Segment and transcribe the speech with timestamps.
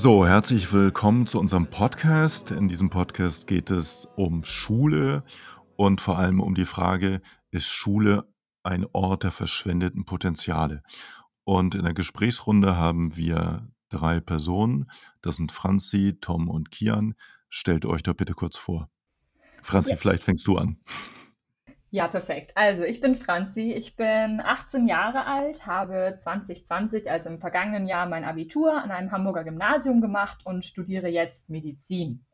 [0.00, 2.52] So, herzlich willkommen zu unserem Podcast.
[2.52, 5.24] In diesem Podcast geht es um Schule
[5.74, 7.20] und vor allem um die Frage,
[7.50, 10.84] ist Schule ein Ort der verschwendeten Potenziale?
[11.42, 14.88] Und in der Gesprächsrunde haben wir drei Personen.
[15.20, 17.14] Das sind Franzi, Tom und Kian.
[17.48, 18.88] Stellt euch doch bitte kurz vor.
[19.62, 19.96] Franzi, Ja.
[19.96, 20.78] vielleicht fängst du an.
[21.90, 22.52] Ja, perfekt.
[22.54, 28.06] Also, ich bin Franzi, ich bin 18 Jahre alt, habe 2020, also im vergangenen Jahr,
[28.06, 32.26] mein Abitur an einem Hamburger Gymnasium gemacht und studiere jetzt Medizin.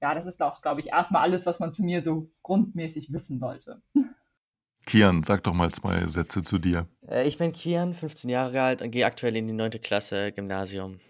[0.00, 3.40] Ja, das ist auch, glaube ich, erstmal alles, was man zu mir so grundmäßig wissen
[3.40, 3.82] sollte.
[4.86, 6.86] Kian, sag doch mal zwei Sätze zu dir.
[7.08, 9.70] Äh, ich bin Kian, 15 Jahre alt und gehe aktuell in die 9.
[9.82, 11.00] Klasse Gymnasium.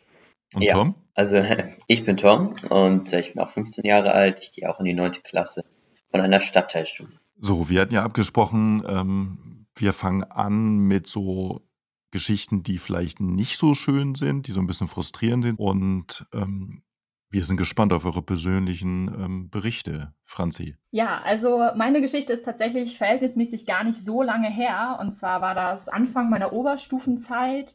[0.55, 0.95] Und Ja, Tom?
[1.15, 1.43] also
[1.89, 4.39] ich bin Tom und äh, ich bin auch 15 Jahre alt.
[4.41, 5.11] Ich gehe auch in die 9.
[5.25, 5.65] Klasse
[6.11, 7.19] von einer Stadtteilschule.
[7.37, 11.63] So, wir hatten ja abgesprochen, ähm, wir fangen an mit so
[12.11, 15.59] Geschichten, die vielleicht nicht so schön sind, die so ein bisschen frustrierend sind.
[15.59, 16.83] Und ähm,
[17.29, 20.77] wir sind gespannt auf eure persönlichen ähm, Berichte, Franzi.
[20.93, 24.99] Ja, also meine Geschichte ist tatsächlich verhältnismäßig gar nicht so lange her.
[25.01, 27.75] Und zwar war das Anfang meiner Oberstufenzeit.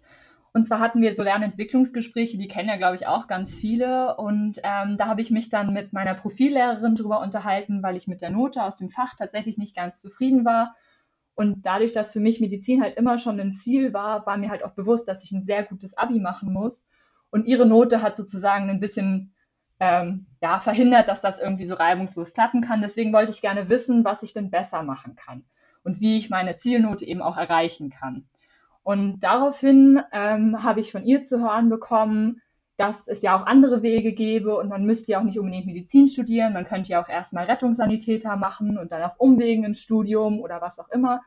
[0.54, 4.18] Und zwar hatten wir so Lernentwicklungsgespräche, die kennen ja, glaube ich, auch ganz viele.
[4.18, 8.22] Und ähm, da habe ich mich dann mit meiner Profillehrerin drüber unterhalten, weil ich mit
[8.22, 10.76] der Note aus dem Fach tatsächlich nicht ganz zufrieden war.
[11.36, 14.64] Und dadurch, dass für mich Medizin halt immer schon ein Ziel war, war mir halt
[14.66, 16.86] auch bewusst, dass ich ein sehr gutes Abi machen muss.
[17.30, 19.34] Und ihre Note hat sozusagen ein bisschen
[19.80, 22.82] ähm, ja, verhindert, dass das irgendwie so reibungslos klappen kann.
[22.82, 25.46] Deswegen wollte ich gerne wissen, was ich denn besser machen kann
[25.84, 28.28] und wie ich meine Zielnote eben auch erreichen kann.
[28.90, 32.42] Und daraufhin ähm, habe ich von ihr zu hören bekommen,
[32.76, 36.08] dass es ja auch andere Wege gäbe und man müsste ja auch nicht unbedingt Medizin
[36.08, 40.60] studieren, man könnte ja auch erstmal Rettungssanitäter machen und dann auf Umwegen ins Studium oder
[40.60, 41.22] was auch immer.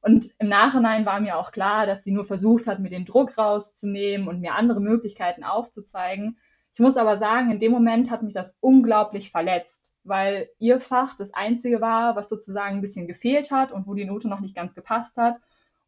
[0.00, 3.36] Und im Nachhinein war mir auch klar, dass sie nur versucht hat, mir den Druck
[3.36, 6.38] rauszunehmen und mir andere Möglichkeiten aufzuzeigen.
[6.72, 11.14] Ich muss aber sagen, in dem Moment hat mich das unglaublich verletzt, weil ihr Fach
[11.18, 14.56] das einzige war, was sozusagen ein bisschen gefehlt hat und wo die Note noch nicht
[14.56, 15.36] ganz gepasst hat.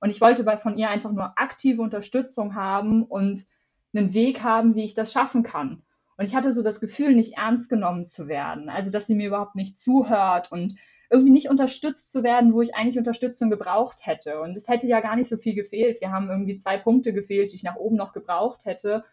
[0.04, 3.46] Und ich wollte von ihr einfach nur aktive Unterstützung haben und
[3.94, 5.82] einen Weg haben, wie ich das schaffen kann.
[6.18, 8.68] Und ich hatte so das Gefühl, nicht ernst genommen zu werden.
[8.68, 10.76] Also, dass sie mir überhaupt nicht zuhört und
[11.08, 14.42] irgendwie nicht unterstützt zu werden, wo ich eigentlich Unterstützung gebraucht hätte.
[14.42, 16.02] Und es hätte ja gar nicht so viel gefehlt.
[16.02, 19.06] Wir haben irgendwie zwei Punkte gefehlt, die ich nach oben noch gebraucht hätte.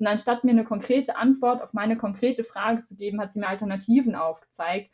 [0.00, 3.46] Und anstatt mir eine konkrete Antwort auf meine konkrete Frage zu geben, hat sie mir
[3.46, 4.90] Alternativen aufgezeigt,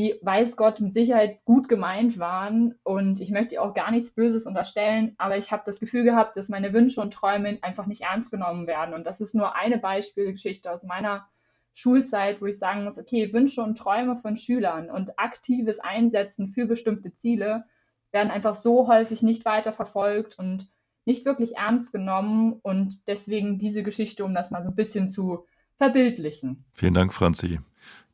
[0.00, 2.74] die, weiß Gott, mit Sicherheit gut gemeint waren.
[2.84, 6.48] Und ich möchte auch gar nichts Böses unterstellen, aber ich habe das Gefühl gehabt, dass
[6.48, 8.94] meine Wünsche und Träume einfach nicht ernst genommen werden.
[8.94, 11.28] Und das ist nur eine Beispielgeschichte aus meiner
[11.74, 16.66] Schulzeit, wo ich sagen muss, okay, Wünsche und Träume von Schülern und aktives Einsetzen für
[16.66, 17.64] bestimmte Ziele
[18.10, 20.68] werden einfach so häufig nicht weiter verfolgt und
[21.04, 25.46] nicht wirklich ernst genommen und deswegen diese Geschichte, um das mal so ein bisschen zu
[25.76, 26.64] verbildlichen.
[26.72, 27.60] Vielen Dank, Franzi.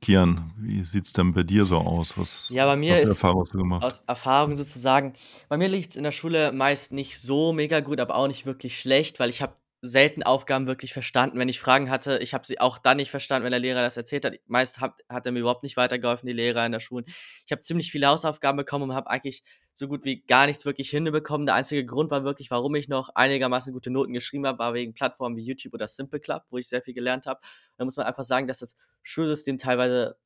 [0.00, 2.16] Kian, wie sieht es denn bei dir so aus?
[2.16, 3.86] Was, Ja, bei mir was für ist Erfahrungen hast du gemacht?
[3.86, 5.14] aus Erfahrung sozusagen,
[5.48, 8.46] bei mir liegt es in der Schule meist nicht so mega gut, aber auch nicht
[8.46, 11.38] wirklich schlecht, weil ich habe selten Aufgaben wirklich verstanden.
[11.38, 13.96] Wenn ich Fragen hatte, ich habe sie auch dann nicht verstanden, wenn der Lehrer das
[13.96, 14.34] erzählt hat.
[14.46, 17.04] Meist hat, hat er mir überhaupt nicht weitergeholfen, die Lehrer in der Schule.
[17.08, 19.44] Ich habe ziemlich viele Hausaufgaben bekommen und habe eigentlich
[19.78, 21.44] so gut wie gar nichts wirklich hinbekommen.
[21.46, 24.94] Der einzige Grund war wirklich, warum ich noch einigermaßen gute Noten geschrieben habe, war wegen
[24.94, 27.40] Plattformen wie YouTube oder Simple Club, wo ich sehr viel gelernt habe.
[27.76, 30.16] Da muss man einfach sagen, dass das Schulsystem teilweise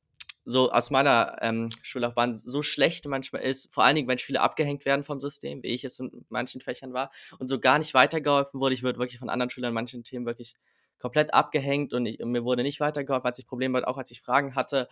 [0.45, 4.85] so aus meiner ähm, Schullaufbahn so schlecht manchmal ist, vor allen Dingen, wenn Schüler abgehängt
[4.85, 8.61] werden vom System, wie ich es in manchen Fächern war, und so gar nicht weitergeholfen
[8.61, 8.73] wurde.
[8.73, 10.55] Ich wurde wirklich von anderen Schülern in manchen Themen wirklich
[10.97, 14.11] komplett abgehängt und, ich, und mir wurde nicht weitergeholfen, als ich Probleme hatte, auch als
[14.11, 14.87] ich Fragen hatte,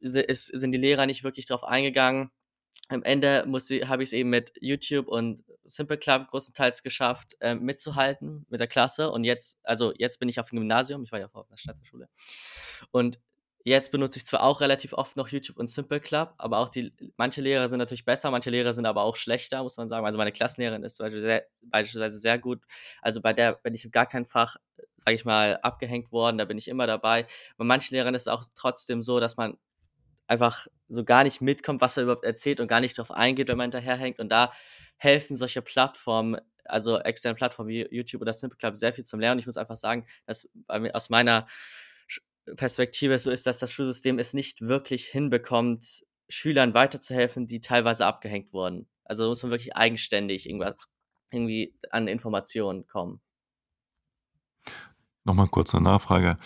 [0.00, 2.30] ist, sind die Lehrer nicht wirklich drauf eingegangen.
[2.88, 8.46] Am Ende habe ich es eben mit YouTube und Simple Club größtenteils geschafft, äh, mitzuhalten
[8.50, 9.10] mit der Klasse.
[9.10, 12.08] Und jetzt, also jetzt bin ich auf dem Gymnasium, ich war ja auf einer Stadtschule.
[12.90, 13.18] Und
[13.66, 16.92] Jetzt benutze ich zwar auch relativ oft noch YouTube und Simple Club, aber auch die,
[17.16, 20.04] manche Lehrer sind natürlich besser, manche Lehrer sind aber auch schlechter, muss man sagen.
[20.04, 22.60] Also meine Klassenlehrerin ist beispielsweise sehr gut.
[23.00, 24.56] Also bei der bin ich in gar kein Fach,
[24.98, 27.26] sage ich mal, abgehängt worden, da bin ich immer dabei.
[27.56, 29.56] Bei manchen Lehrern ist es auch trotzdem so, dass man
[30.26, 33.56] einfach so gar nicht mitkommt, was er überhaupt erzählt und gar nicht darauf eingeht, wenn
[33.56, 34.18] man hinterherhängt.
[34.18, 34.52] Und da
[34.96, 39.38] helfen solche Plattformen, also externe Plattformen wie YouTube oder Simple Club sehr viel zum Lernen.
[39.38, 41.46] Ich muss einfach sagen, dass aus meiner
[42.56, 48.52] Perspektive so ist, dass das Schulsystem es nicht wirklich hinbekommt, Schülern weiterzuhelfen, die teilweise abgehängt
[48.52, 48.88] wurden.
[49.04, 53.20] Also muss man wirklich eigenständig irgendwie an Informationen kommen.
[55.24, 56.38] Nochmal kurz eine Nachfrage.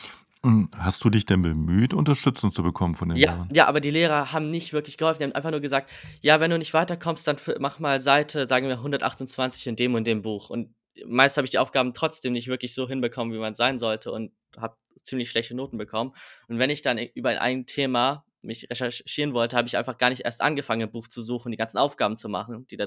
[0.45, 3.49] Hm, Hast du dich denn bemüht, Unterstützung zu bekommen von den Ja, Lehrern?
[3.53, 5.19] ja, aber die Lehrer haben nicht wirklich geholfen.
[5.21, 5.91] Die haben einfach nur gesagt,
[6.21, 9.95] ja, wenn du nicht weiterkommst, dann f- mach mal Seite, sagen wir 128 in dem
[9.95, 10.51] und dem Buch.
[10.51, 10.75] Und
[11.07, 14.33] meist habe ich die Aufgaben trotzdem nicht wirklich so hinbekommen, wie man sein sollte und
[14.57, 16.15] habe ziemlich schlechte Noten bekommen.
[16.49, 20.21] Und wenn ich dann über ein Thema mich recherchieren wollte, habe ich einfach gar nicht
[20.25, 22.87] erst angefangen, ein Buch zu suchen, die ganzen Aufgaben zu machen, die da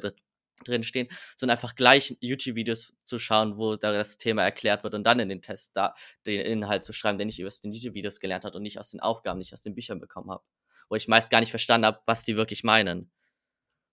[0.64, 5.04] drin stehen, sondern einfach gleich YouTube-Videos zu schauen, wo da das Thema erklärt wird und
[5.04, 8.46] dann in den Test da den Inhalt zu schreiben, den ich aus den YouTube-Videos gelernt
[8.46, 10.44] habe und nicht aus den Aufgaben, nicht aus den Büchern bekommen habe.
[10.90, 13.12] Wo ich meist gar nicht verstanden habe, was die wirklich meinen.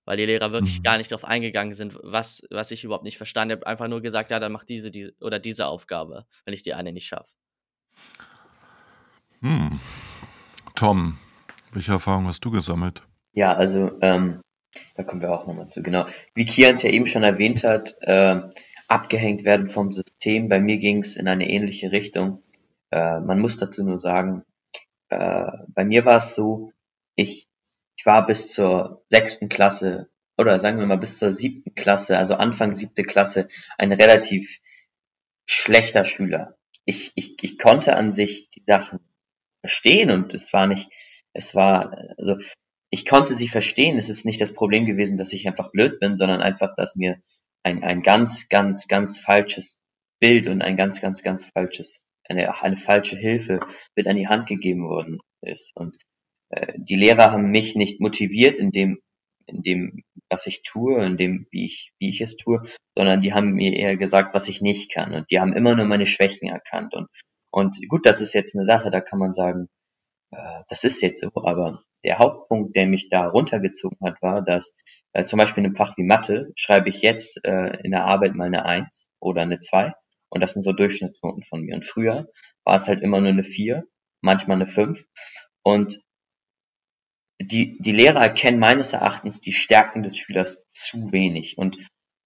[0.05, 0.83] Weil die Lehrer wirklich mhm.
[0.83, 3.67] gar nicht darauf eingegangen sind, was, was ich überhaupt nicht verstanden habe.
[3.67, 6.93] Einfach nur gesagt, ja, dann mach diese, diese oder diese Aufgabe, wenn ich die eine
[6.93, 7.31] nicht schaffe.
[9.41, 9.79] Hm.
[10.75, 11.19] Tom,
[11.73, 13.03] welche Erfahrungen hast du gesammelt?
[13.33, 14.41] Ja, also ähm,
[14.95, 15.83] da kommen wir auch nochmal zu.
[15.83, 16.07] Genau.
[16.35, 18.41] Wie Kian es ja eben schon erwähnt hat, äh,
[18.89, 20.49] abgehängt werden vom System.
[20.49, 22.43] Bei mir ging es in eine ähnliche Richtung.
[22.91, 24.45] Äh, man muss dazu nur sagen,
[25.11, 26.73] äh, bei mir war es so,
[27.15, 27.45] ich,
[27.97, 32.35] ich war bis zur sechsten Klasse oder sagen wir mal bis zur siebten Klasse, also
[32.35, 34.61] Anfang siebte Klasse, ein relativ
[35.47, 36.57] schlechter Schüler.
[36.85, 39.01] Ich, ich, ich konnte an sich die Sachen
[39.61, 40.91] verstehen und es war nicht,
[41.33, 42.37] es war, also
[42.91, 43.99] ich konnte sie verstehen.
[43.99, 47.21] Es ist nicht das Problem gewesen, dass ich einfach blöd bin, sondern einfach, dass mir
[47.63, 49.81] ein, ein ganz, ganz, ganz falsches
[50.21, 53.61] Bild und ein ganz, ganz, ganz falsches, eine, eine falsche Hilfe
[53.95, 55.73] mit an die Hand gegeben worden ist.
[55.75, 55.97] Und
[56.51, 59.01] äh, die Lehrer haben mich nicht motiviert in dem,
[59.47, 62.63] in dem, was ich tue, in dem, wie ich, wie ich es tue,
[62.97, 65.15] sondern die haben mir eher gesagt, was ich nicht kann.
[65.15, 66.95] Und die haben immer nur meine Schwächen erkannt.
[66.95, 67.09] Und,
[67.51, 69.69] und gut, das ist jetzt eine Sache, da kann man sagen,
[70.33, 74.75] äh, das ist jetzt so, aber der Hauptpunkt, der mich da runtergezogen hat, war, dass
[75.13, 78.35] äh, zum Beispiel in einem Fach wie Mathe schreibe ich jetzt äh, in der Arbeit
[78.35, 79.93] mal eine Eins oder eine Zwei
[80.29, 81.75] und das sind so Durchschnittsnoten von mir.
[81.75, 82.29] Und früher
[82.65, 83.85] war es halt immer nur eine Vier,
[84.21, 85.05] manchmal eine Fünf
[85.63, 86.01] und
[87.41, 91.79] die, die Lehrer erkennen meines Erachtens die Stärken des Schülers zu wenig und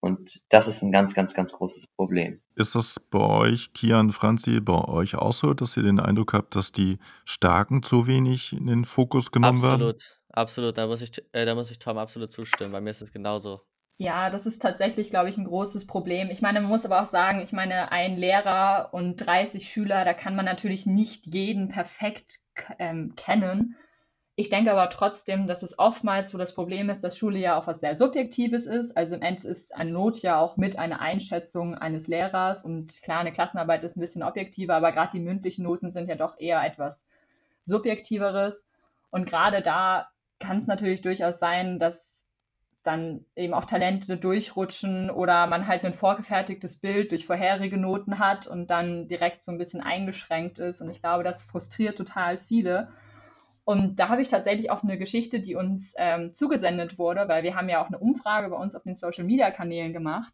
[0.03, 2.41] und das ist ein ganz, ganz, ganz großes Problem.
[2.57, 6.57] Ist das bei euch, Kian, Franzi, bei euch auch so, dass ihr den Eindruck habt,
[6.57, 9.89] dass die Starken zu wenig in den Fokus genommen absolut, werden?
[9.91, 10.79] Absolut, absolut.
[10.79, 12.73] Da muss, ich, äh, da muss ich Tom absolut zustimmen.
[12.73, 13.61] Bei mir ist es genauso.
[13.97, 16.31] Ja, das ist tatsächlich, glaube ich, ein großes Problem.
[16.31, 20.15] Ich meine, man muss aber auch sagen, ich meine, ein Lehrer und 30 Schüler, da
[20.15, 22.41] kann man natürlich nicht jeden perfekt
[22.81, 23.77] ähm, kennen.
[24.43, 27.69] Ich denke aber trotzdem, dass es oftmals so das Problem ist, dass Schule ja auch
[27.69, 28.97] was sehr Subjektives ist.
[28.97, 32.65] Also im Endeffekt ist eine Not ja auch mit einer Einschätzung eines Lehrers.
[32.65, 36.17] Und klar, eine Klassenarbeit ist ein bisschen objektiver, aber gerade die mündlichen Noten sind ja
[36.17, 37.06] doch eher etwas
[37.62, 38.69] Subjektiveres.
[39.12, 40.09] Und gerade da
[40.41, 42.27] kann es natürlich durchaus sein, dass
[42.83, 48.49] dann eben auch Talente durchrutschen oder man halt ein vorgefertigtes Bild durch vorherige Noten hat
[48.49, 50.81] und dann direkt so ein bisschen eingeschränkt ist.
[50.81, 52.89] Und ich glaube, das frustriert total viele.
[53.64, 57.55] Und da habe ich tatsächlich auch eine Geschichte, die uns ähm, zugesendet wurde, weil wir
[57.55, 60.32] haben ja auch eine Umfrage bei uns auf den Social-Media-Kanälen gemacht.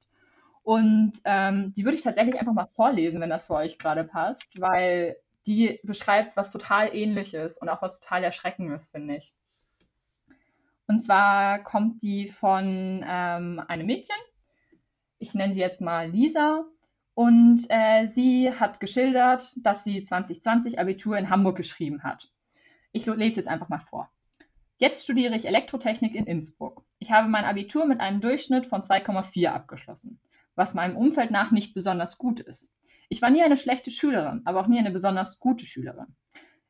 [0.62, 4.58] Und ähm, die würde ich tatsächlich einfach mal vorlesen, wenn das für euch gerade passt,
[4.60, 5.16] weil
[5.46, 9.34] die beschreibt was total ähnliches und auch was total erschreckendes, finde ich.
[10.86, 14.16] Und zwar kommt die von ähm, einem Mädchen.
[15.18, 16.64] Ich nenne sie jetzt mal Lisa.
[17.14, 22.30] Und äh, sie hat geschildert, dass sie 2020 Abitur in Hamburg geschrieben hat.
[22.92, 24.10] Ich lese jetzt einfach mal vor.
[24.78, 26.84] Jetzt studiere ich Elektrotechnik in Innsbruck.
[26.98, 30.20] Ich habe mein Abitur mit einem Durchschnitt von 2,4 abgeschlossen,
[30.54, 32.72] was meinem Umfeld nach nicht besonders gut ist.
[33.08, 36.14] Ich war nie eine schlechte Schülerin, aber auch nie eine besonders gute Schülerin.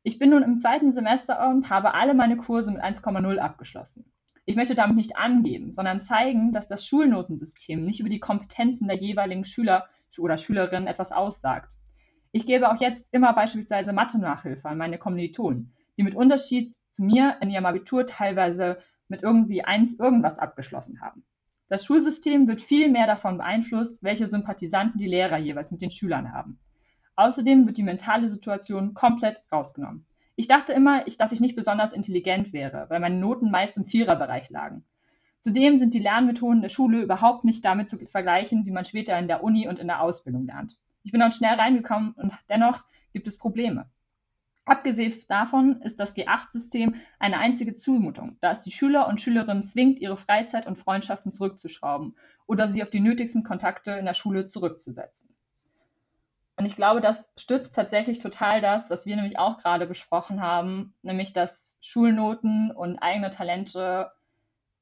[0.03, 4.11] Ich bin nun im zweiten Semester und habe alle meine Kurse mit 1,0 abgeschlossen.
[4.45, 8.97] Ich möchte damit nicht angeben, sondern zeigen, dass das Schulnotensystem nicht über die Kompetenzen der
[8.97, 11.73] jeweiligen Schüler oder Schülerin etwas aussagt.
[12.31, 17.35] Ich gebe auch jetzt immer beispielsweise Mathe-Nachhilfe an meine Kommilitonen, die mit Unterschied zu mir
[17.41, 18.77] in ihrem Abitur teilweise
[19.09, 21.25] mit irgendwie eins irgendwas abgeschlossen haben.
[21.67, 26.31] Das Schulsystem wird viel mehr davon beeinflusst, welche Sympathisanten die Lehrer jeweils mit den Schülern
[26.31, 26.57] haben.
[27.17, 30.05] Außerdem wird die mentale Situation komplett rausgenommen.
[30.37, 34.49] Ich dachte immer, dass ich nicht besonders intelligent wäre, weil meine Noten meist im Viererbereich
[34.49, 34.85] lagen.
[35.41, 39.27] Zudem sind die Lernmethoden der Schule überhaupt nicht damit zu vergleichen, wie man später in
[39.27, 40.77] der Uni und in der Ausbildung lernt.
[41.03, 43.89] Ich bin dort schnell reingekommen und dennoch gibt es Probleme.
[44.69, 49.99] Abgesehen davon ist das G8-System eine einzige Zumutung, da es die Schüler und Schülerinnen zwingt,
[49.99, 55.35] ihre Freizeit und Freundschaften zurückzuschrauben oder sie auf die nötigsten Kontakte in der Schule zurückzusetzen.
[56.55, 60.93] Und ich glaube, das stützt tatsächlich total das, was wir nämlich auch gerade besprochen haben,
[61.01, 64.11] nämlich dass Schulnoten und eigene Talente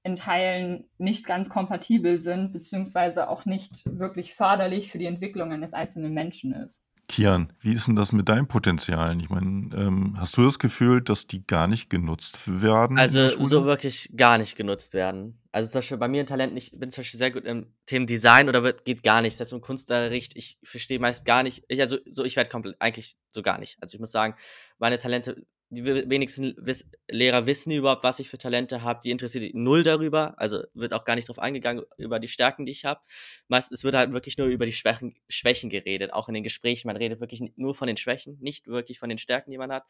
[0.03, 5.73] in Teilen nicht ganz kompatibel sind, beziehungsweise auch nicht wirklich förderlich für die Entwicklung eines
[5.73, 6.86] einzelnen Menschen ist.
[7.09, 9.21] Kian, wie ist denn das mit deinen Potenzialen?
[9.21, 13.65] Ich meine, ähm, hast du das Gefühl, dass die gar nicht genutzt werden Also, so
[13.65, 15.39] wirklich gar nicht genutzt werden.
[15.53, 18.07] Also, zum Beispiel bei mir 'n Talent ich bin zum Beispiel sehr gut im Themen
[18.07, 19.37] Design oder wird geht gar nicht.
[19.37, 23.15] Selbst im Kunstunterricht, ich verstehe meist gar nicht ich also, so ich werde komplett eigentlich
[23.31, 23.77] so gar nicht.
[23.81, 24.35] Also, ich muss sagen,
[24.79, 29.01] meine Talente die we wenigsten wiss Lehrer wissen überhaupt, was ich für Talente habe.
[29.03, 30.35] Die interessiert null darüber.
[30.39, 33.01] Also, wird auch gar nicht drauf eingegangen, über die Stärken, die ich habe.
[33.47, 36.87] Meistens wird halt wirklich nur über die Schwächen Schwächen geredet, auch in den Gesprächen.
[36.87, 39.85] Man redet wirklich nur von den Schwächen, nicht wirklich von den Stärken, die man hat.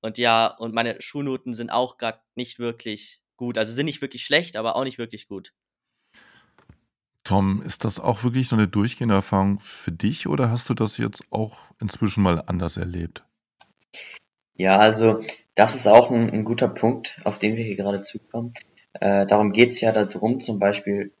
[0.00, 3.58] Und ja, und meine Schulnoten sind auch grad nicht wirklich gut.
[3.58, 5.52] Also, sind nicht wirklich schlecht, aber auch nicht wirklich gut.
[7.24, 10.98] Tom, ist das auch wirklich so 'ne durchgehende Erfahrung für dich oder hast du das
[10.98, 13.24] jetzt auch inzwischen mal anders erlebt?
[14.56, 15.20] Ja, also
[15.54, 18.52] das ist auch ein 'n guter Punkt, auf den wir hier gerade zukommen.
[19.00, 21.12] Äh, darum geht's ja da drum, zum Beispiel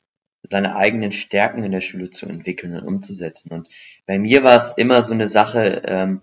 [0.50, 3.52] seine eigenen Stärken in der Schule zu entwickeln und umzusetzen.
[3.52, 3.68] Und
[4.06, 6.20] bei mir war es immer so eine Sache, ähm,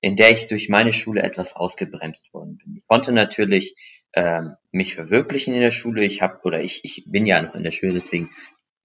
[0.00, 2.76] in der ich durch meine Schule etwas ausgebremst worden bin.
[2.78, 3.74] Ich konnte natürlich,
[4.14, 6.04] ähm, mich verwirklichen in der Schule.
[6.04, 8.30] Ich habe oder ich ich bin ja noch in der Schule, deswegen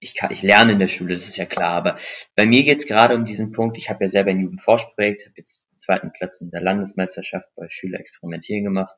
[0.00, 1.72] ich kann ich lerne in der Schule, das ist ja klar.
[1.72, 1.96] Aber
[2.36, 5.67] bei mir geht's gerade um diesen Punkt, ich habe ja selber ein Jugendforschprojekt, habe jetzt
[5.78, 8.94] zweiten Platz in der Landesmeisterschaft bei Schüler experimentieren gemacht.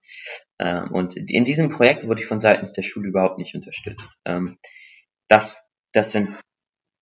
[0.59, 4.09] Ähm, und in diesem Projekt wurde ich von seitens der Schule überhaupt nicht unterstützt.
[4.25, 4.59] Ähm,
[5.29, 6.37] das, das sind,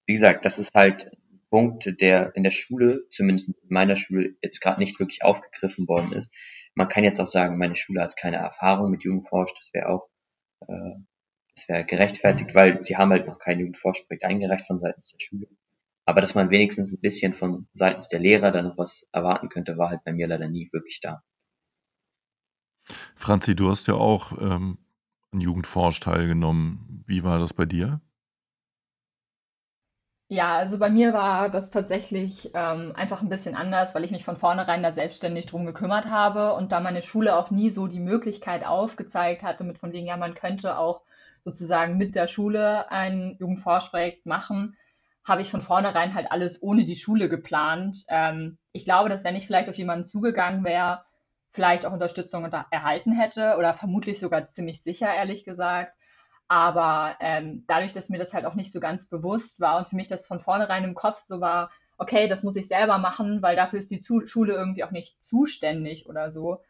[0.07, 1.11] wie gesagt, das ist halt
[1.51, 6.13] Punkt, der in der Schule, zumindest in meiner Schule, jetzt gerade nicht wirklich aufgegriffen worden
[6.13, 6.35] ist.
[6.75, 10.09] Man kann jetzt auch sagen, meine Schule hat keine Erfahrung mit Jugendforsch, das wäre auch,
[10.67, 11.01] äh,
[11.55, 15.49] das wäre gerechtfertigt, weil sie haben halt noch kein Jugendforschprojekt eingereicht von seitens der Schule.
[16.09, 19.77] Aber dass man wenigstens ein bisschen von seitens der Lehrer da noch was erwarten könnte,
[19.77, 21.23] war halt bei mir leider nie wirklich da.
[23.15, 24.79] Franzi, du hast ja auch, ähm,
[25.33, 27.05] an Jugendforsch teilgenommen.
[27.07, 28.01] Wie war das bei dir?
[30.29, 34.25] Ja, also bei mir war das tatsächlich ähm, einfach ein bisschen anders, weil ich mich
[34.25, 38.01] von vornherein da selbstständig drum gekümmert habe und da meine Schule auch nie so die
[38.01, 41.03] Möglichkeit aufgezeigt hatte, mit von wegen, ja, man könnte auch
[41.45, 44.75] sozusagen mit der Schule ein Jugendforschprojekt machen,
[45.29, 48.05] habe ich von vornherein halt alles ohne die Schule geplant.
[48.09, 51.03] Ähm, ich glaube, dass wenn ich vielleicht auf jemanden zugegangen wäre,
[51.53, 55.93] vielleicht auch Unterstützung erhalten hätte oder vermutlich sogar ziemlich sicher, ehrlich gesagt.
[56.49, 59.97] Aber ähm, dadurch, dass mir das halt auch nicht so ganz bewusst war und für
[59.97, 63.57] mich das von vornherein im Kopf so war, okay, das muss ich selber machen, weil
[63.57, 66.63] dafür ist die Zu Schule irgendwie auch nicht zuständig oder so,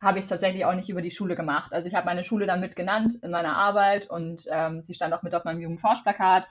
[0.00, 1.72] habe ich es tatsächlich auch nicht über die Schule gemacht.
[1.72, 5.14] Also ich habe meine Schule dann mit genannt in meiner Arbeit und ähm, sie stand
[5.14, 6.46] auch mit auf meinem Jugendforschplakat.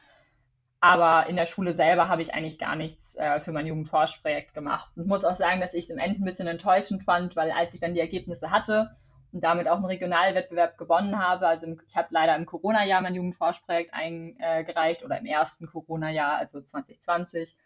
[0.86, 4.92] Aber in der Schule selber habe ich eigentlich gar nichts äh, für mein Jugendforschprojekt gemacht.
[4.96, 7.74] Und muss auch sagen, dass ich es im Ende ein bisschen enttäuschend fand, weil als
[7.74, 8.96] ich dann die Ergebnisse hatte
[9.32, 13.16] und damit auch einen Regionalwettbewerb gewonnen habe, also im, ich habe leider im Corona-Jahr mein
[13.16, 17.58] Jugendforschprojekt eingereicht oder im ersten Corona-Jahr, also 2020.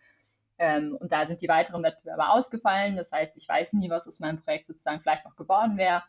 [0.58, 2.96] Ähm, und da sind die weiteren Wettbewerbe ausgefallen.
[2.96, 6.04] Das heißt, ich weiß nie, was aus meinem Projekt sozusagen vielleicht noch geworden wäre.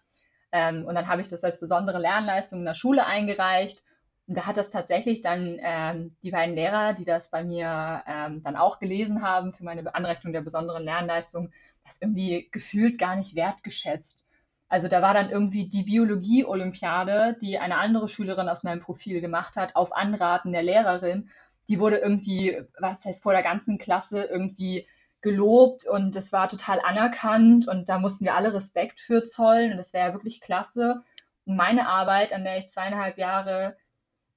[0.52, 3.82] Ähm, und dann habe ich das als besondere Lernleistung in der Schule eingereicht
[4.30, 8.44] und da hat das tatsächlich dann ähm, die beiden Lehrer, die das bei mir ähm,
[8.44, 11.50] dann auch gelesen haben für meine Anrechnung der besonderen Lernleistung,
[11.84, 14.24] das irgendwie gefühlt gar nicht wertgeschätzt.
[14.68, 19.56] Also da war dann irgendwie die Biologie-Olympiade, die eine andere Schülerin aus meinem Profil gemacht
[19.56, 21.30] hat, auf Anraten der Lehrerin.
[21.68, 24.86] Die wurde irgendwie, was heißt vor der ganzen Klasse irgendwie
[25.22, 29.78] gelobt und es war total anerkannt und da mussten wir alle Respekt für zollen und
[29.78, 31.02] das wäre ja wirklich klasse.
[31.46, 33.76] Und meine Arbeit, an der ich zweieinhalb Jahre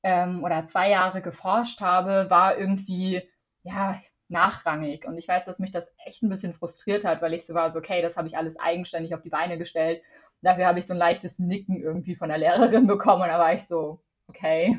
[0.03, 3.22] ähm, oder zwei Jahre geforscht habe, war irgendwie
[3.63, 5.05] ja nachrangig.
[5.05, 7.69] Und ich weiß, dass mich das echt ein bisschen frustriert hat, weil ich so war,
[7.69, 10.01] so, okay, das habe ich alles eigenständig auf die Beine gestellt.
[10.41, 13.24] Und dafür habe ich so ein leichtes Nicken irgendwie von der Lehrerin bekommen.
[13.24, 14.77] Und da war ich so, okay.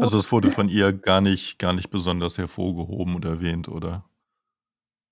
[0.00, 4.04] Also es wurde von ihr gar nicht, gar nicht besonders hervorgehoben und erwähnt, oder?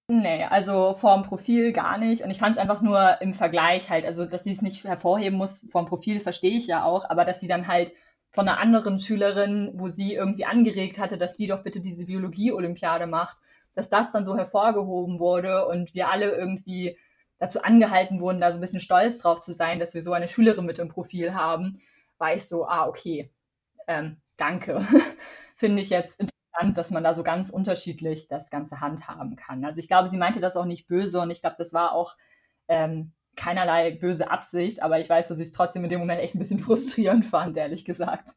[0.08, 2.22] Nee, also vorm Profil gar nicht.
[2.22, 5.38] Und ich fand es einfach nur im Vergleich halt, also dass sie es nicht hervorheben
[5.38, 7.92] muss, vorm Profil verstehe ich ja auch, aber dass sie dann halt
[8.34, 13.06] von einer anderen Schülerin, wo sie irgendwie angeregt hatte, dass die doch bitte diese Biologie-Olympiade
[13.06, 13.36] macht,
[13.74, 16.98] dass das dann so hervorgehoben wurde und wir alle irgendwie
[17.38, 20.28] dazu angehalten wurden, da so ein bisschen stolz drauf zu sein, dass wir so eine
[20.28, 21.80] Schülerin mit im Profil haben,
[22.18, 23.30] war ich so, ah, okay,
[23.86, 24.84] ähm, danke.
[25.56, 29.64] Finde ich jetzt interessant, dass man da so ganz unterschiedlich das Ganze handhaben kann.
[29.64, 32.16] Also ich glaube, sie meinte das auch nicht böse und ich glaube, das war auch
[32.68, 36.34] ähm, keinerlei böse Absicht, aber ich weiß, dass ich es trotzdem in dem Moment echt
[36.34, 38.36] ein bisschen frustrierend fand, ehrlich gesagt.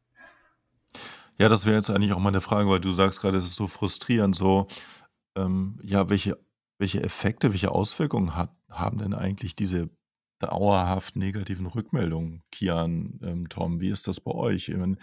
[1.38, 3.68] Ja, das wäre jetzt eigentlich auch meine Frage, weil du sagst gerade, es ist so
[3.68, 4.66] frustrierend, so,
[5.36, 6.38] ähm, ja, welche,
[6.78, 9.88] welche Effekte, welche Auswirkungen hat, haben denn eigentlich diese
[10.38, 13.80] dauerhaft negativen Rückmeldungen, Kian, ähm, Tom?
[13.80, 14.68] Wie ist das bei euch?
[14.68, 14.96] Ich meine,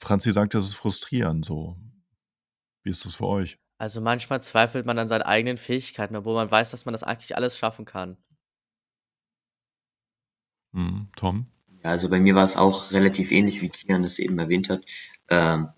[0.00, 1.76] Franzi sagt, das ist frustrierend so.
[2.82, 3.58] Wie ist das für euch?
[3.78, 7.36] Also manchmal zweifelt man an seinen eigenen Fähigkeiten, obwohl man weiß, dass man das eigentlich
[7.36, 8.16] alles schaffen kann.
[10.72, 11.08] Mhm.
[11.16, 11.46] Tom?
[11.82, 14.84] Ja, also bei mir war es auch relativ ähnlich, wie Kian das eben erwähnt hat.
[15.28, 15.68] Ähm,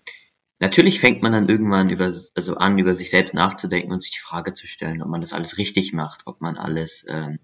[0.59, 4.19] natürlich fängt man dann irgendwann über, also an, über sich selbst nachzudenken und sich die
[4.19, 7.39] Frage zu stellen, ob man das alles richtig macht, ob man alles, ähm,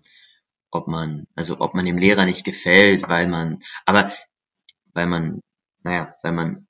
[0.71, 4.11] ob man, also ob man dem Lehrer nicht gefällt, weil man, aber
[4.93, 5.41] weil man,
[5.83, 6.67] naja, weil man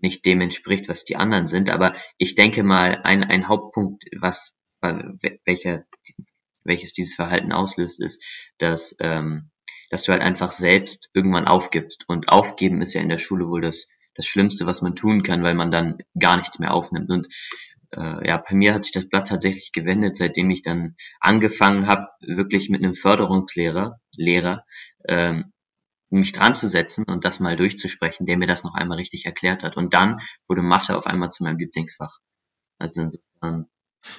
[0.00, 1.70] nicht dem entspricht, was die anderen sind.
[1.70, 5.84] Aber ich denke mal, ein, ein Hauptpunkt, was, welcher,
[6.64, 8.22] welches dieses Verhalten auslöst, ist,
[8.58, 9.50] dass, ähm,
[9.90, 12.04] dass du halt einfach selbst irgendwann aufgibst.
[12.08, 15.42] Und aufgeben ist ja in der Schule wohl das, das Schlimmste, was man tun kann,
[15.42, 17.10] weil man dann gar nichts mehr aufnimmt.
[17.10, 17.28] Und
[17.92, 22.08] äh, ja, bei mir hat sich das Blatt tatsächlich gewendet, seitdem ich dann angefangen habe,
[22.20, 24.64] wirklich mit einem Förderungslehrer, Lehrer,
[25.08, 25.52] ähm,
[26.10, 29.64] mich dran zu setzen und das mal durchzusprechen, der mir das noch einmal richtig erklärt
[29.64, 29.76] hat.
[29.76, 32.18] Und dann wurde Mathe auf einmal zu meinem Lieblingsfach.
[32.78, 33.66] Also insofern.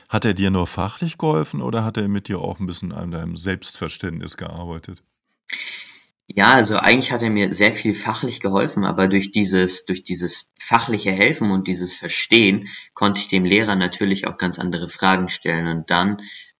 [0.09, 3.11] Hat er dir nur fachlich geholfen oder hat er mit dir auch ein bisschen an
[3.11, 5.01] deinem Selbstverständnis gearbeitet?
[6.29, 10.45] Ja, also eigentlich hat er mir sehr viel fachlich geholfen, aber durch dieses, durch dieses
[10.59, 15.67] fachliche Helfen und dieses Verstehen konnte ich dem Lehrer natürlich auch ganz andere Fragen stellen.
[15.67, 16.17] Und dann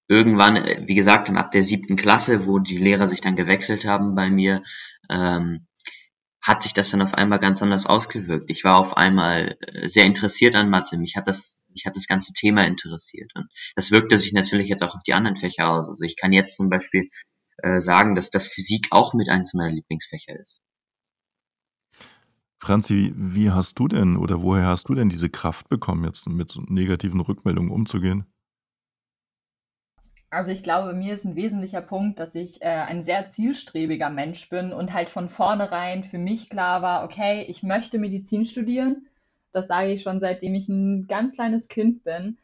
[0.07, 3.85] irgendwann, äh, wie gesagt, dann ab der siebten Klasse, wo die Lehrer sich dann gewechselt
[3.85, 4.63] haben bei mir,
[5.09, 5.67] ähm,
[6.41, 8.49] hat sich das dann auf einmal ganz anders ausgewirkt.
[8.49, 10.97] Ich war auf einmal äh, sehr interessiert an Mathe.
[10.97, 13.33] Mich hat das, mich hat das ganze Thema interessiert.
[13.35, 15.89] Und das wirkte sich natürlich jetzt auch auf die anderen Fächer aus.
[15.89, 17.09] Also ich kann jetzt zum Beispiel
[17.57, 20.61] äh, sagen, dass das Physik auch mit eins meiner Lieblingsfächer ist.
[22.59, 26.51] Franzi, wie hast du denn oder woher hast du denn diese Kraft bekommen, jetzt mit
[26.51, 28.25] so negativen Rückmeldungen umzugehen?
[30.29, 34.49] Also ich glaube, mir ist ein wesentlicher Punkt, dass ich äh, ein sehr zielstrebiger Mensch
[34.49, 39.07] bin und halt von vornherein für mich klar war, okay, ich möchte Medizin studieren.
[39.53, 42.37] Das sage ich schon seitdem ich ein ganz kleines Kind bin.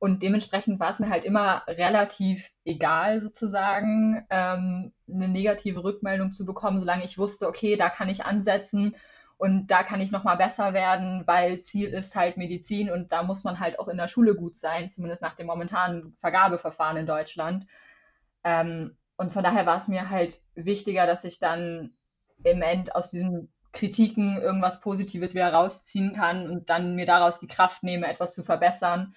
[0.00, 6.46] Und dementsprechend war es mir halt immer relativ egal, sozusagen, ähm, eine negative Rückmeldung zu
[6.46, 8.94] bekommen, solange ich wusste, okay, da kann ich ansetzen
[9.38, 13.42] und da kann ich nochmal besser werden, weil Ziel ist halt Medizin und da muss
[13.42, 17.66] man halt auch in der Schule gut sein, zumindest nach dem momentanen Vergabeverfahren in Deutschland.
[18.44, 21.92] Ähm, und von daher war es mir halt wichtiger, dass ich dann
[22.44, 27.48] im End aus diesen Kritiken irgendwas Positives wieder rausziehen kann und dann mir daraus die
[27.48, 29.14] Kraft nehme, etwas zu verbessern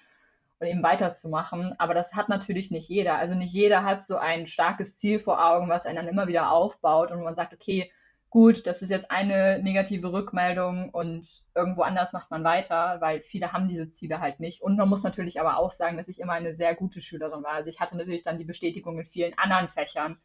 [0.62, 1.74] und eben weiterzumachen.
[1.78, 3.16] Aber das hat natürlich nicht jeder.
[3.16, 6.52] Also nicht jeder hat so ein starkes Ziel vor Augen, was einen dann immer wieder
[6.52, 7.90] aufbaut und man sagt, okay,
[8.30, 13.52] gut, das ist jetzt eine negative Rückmeldung und irgendwo anders macht man weiter, weil viele
[13.52, 14.62] haben diese Ziele halt nicht.
[14.62, 17.52] Und man muss natürlich aber auch sagen, dass ich immer eine sehr gute Schülerin war.
[17.52, 20.16] Also ich hatte natürlich dann die Bestätigung in vielen anderen Fächern.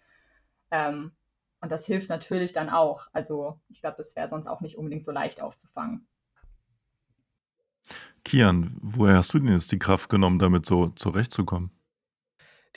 [0.72, 1.12] Ähm,
[1.60, 3.08] und das hilft natürlich dann auch.
[3.12, 6.08] Also ich glaube, das wäre sonst auch nicht unbedingt so leicht aufzufangen.
[8.24, 11.72] Kian, woher hast du denn jetzt die Kraft genommen, damit so zurechtzukommen?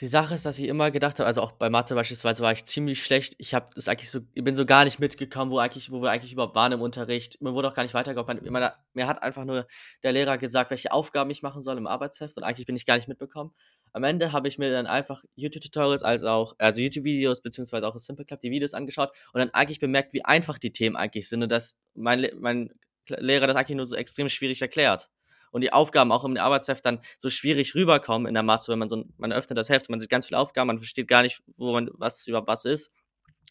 [0.01, 2.65] Die Sache ist, dass ich immer gedacht habe, also auch bei Mathe beispielsweise war ich
[2.65, 3.35] ziemlich schlecht.
[3.37, 6.09] Ich habe das eigentlich so, ich bin so gar nicht mitgekommen, wo eigentlich, wo wir
[6.09, 7.39] eigentlich überhaupt waren im Unterricht.
[7.39, 8.41] Mir wurde auch gar nicht weitergeholfen.
[8.51, 9.67] Mir, hat einfach nur
[10.01, 12.95] der Lehrer gesagt, welche Aufgaben ich machen soll im Arbeitsheft und eigentlich bin ich gar
[12.95, 13.51] nicht mitbekommen.
[13.93, 18.25] Am Ende habe ich mir dann einfach YouTube-Tutorials als auch, also YouTube-Videos beziehungsweise auch Simple
[18.25, 21.51] Club die Videos angeschaut und dann eigentlich bemerkt, wie einfach die Themen eigentlich sind und
[21.51, 22.71] dass mein, mein
[23.07, 25.09] Lehrer das eigentlich nur so extrem schwierig erklärt
[25.51, 28.89] und die Aufgaben auch im Arbeitsheft dann so schwierig rüberkommen in der Masse, wenn man
[28.89, 31.73] so, man öffnet das Heft, man sieht ganz viele Aufgaben, man versteht gar nicht, wo
[31.73, 32.91] man, was über was ist.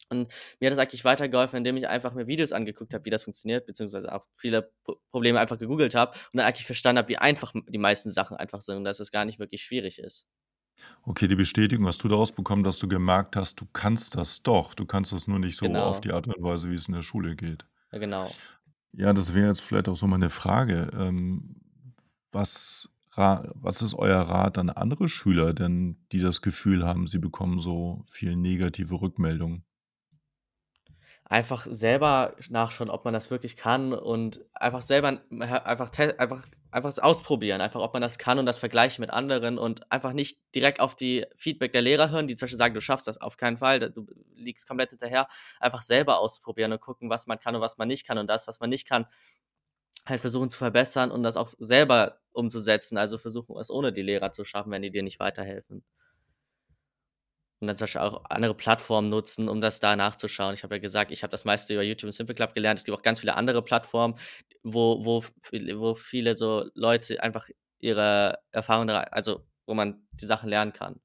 [0.09, 3.23] Und mir hat das eigentlich weitergeholfen, indem ich einfach mir Videos angeguckt habe, wie das
[3.23, 4.73] funktioniert, beziehungsweise auch viele
[5.13, 8.61] Probleme einfach gegoogelt habe und dann eigentlich verstanden habe, wie einfach die meisten Sachen einfach
[8.61, 10.27] sind und dass es gar nicht wirklich schwierig ist.
[11.03, 14.75] Okay, die Bestätigung hast du daraus bekommen, dass du gemerkt hast, du kannst das doch.
[14.75, 15.85] Du kannst das nur nicht so genau.
[15.85, 17.67] auf die Art und Weise, wie es in der Schule geht.
[17.93, 18.33] Ja, genau.
[18.93, 20.91] Ja, das wäre jetzt vielleicht auch so meine Frage.
[20.95, 21.57] Ähm,
[22.33, 27.61] was, was ist euer Rat an andere Schüler denn, die das Gefühl haben, sie bekommen
[27.61, 29.65] so viel negative Rückmeldungen?
[31.33, 36.99] Einfach selber nachschauen, ob man das wirklich kann und einfach selber einfach, einfach, einfach es
[36.99, 40.81] ausprobieren, einfach ob man das kann und das vergleichen mit anderen und einfach nicht direkt
[40.81, 43.59] auf die Feedback der Lehrer hören, die zum Beispiel sagen, du schaffst das auf keinen
[43.59, 45.29] Fall, du liegst komplett hinterher,
[45.61, 48.49] einfach selber ausprobieren und gucken, was man kann und was man nicht kann und das,
[48.49, 49.07] was man nicht kann,
[50.07, 52.99] halt versuchen zu verbessern und das auch selber umzusetzen.
[52.99, 55.85] Also versuchen es ohne die Lehrer zu schaffen, wenn die dir nicht weiterhelfen.
[57.61, 60.55] Und dann zum Beispiel auch andere Plattformen nutzen, um das da nachzuschauen.
[60.55, 62.79] Ich habe ja gesagt, ich habe das meiste über YouTube und Simple Club gelernt.
[62.79, 64.15] Es gibt auch ganz viele andere Plattformen,
[64.63, 70.73] wo, wo, wo viele so Leute einfach ihre Erfahrungen, also wo man die Sachen lernen
[70.73, 71.01] kann.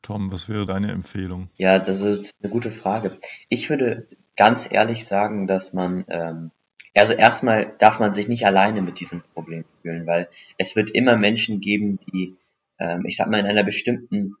[0.00, 1.50] Tom, was wäre deine Empfehlung?
[1.56, 3.16] Ja, das ist eine gute Frage.
[3.48, 6.50] Ich würde ganz ehrlich sagen, dass man ähm,
[6.94, 10.28] Also erstmal darf man sich nicht alleine mit diesem Problem fühlen, weil
[10.58, 12.36] es wird immer Menschen geben, die,
[12.78, 14.36] ähm, ich sag mal, in einer bestimmten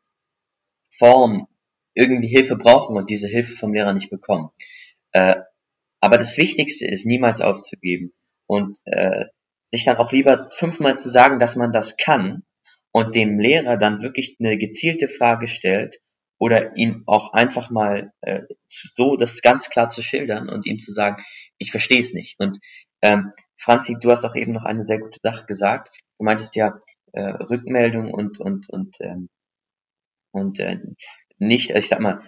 [0.98, 1.46] Form
[1.94, 4.50] irgendwie Hilfe brauchen und diese Hilfe vom Lehrer nicht bekommen.
[5.12, 5.36] Äh,
[6.00, 8.12] aber das Wichtigste ist, niemals aufzugeben
[8.46, 9.26] und äh,
[9.70, 12.44] sich dann auch lieber fünfmal zu sagen, dass man das kann
[12.92, 16.00] und dem Lehrer dann wirklich eine gezielte Frage stellt
[16.38, 20.92] oder ihm auch einfach mal äh, so das ganz klar zu schildern und ihm zu
[20.92, 21.22] sagen,
[21.58, 22.34] ich verstehe es nicht.
[22.40, 22.58] Und
[23.00, 25.96] ähm, Franzi, du hast auch eben noch eine sehr gute Sache gesagt.
[26.18, 26.78] Du meintest ja
[27.12, 29.28] äh, Rückmeldung und und und ähm,
[30.32, 30.78] und äh,
[31.38, 32.22] nicht, ich sag mal,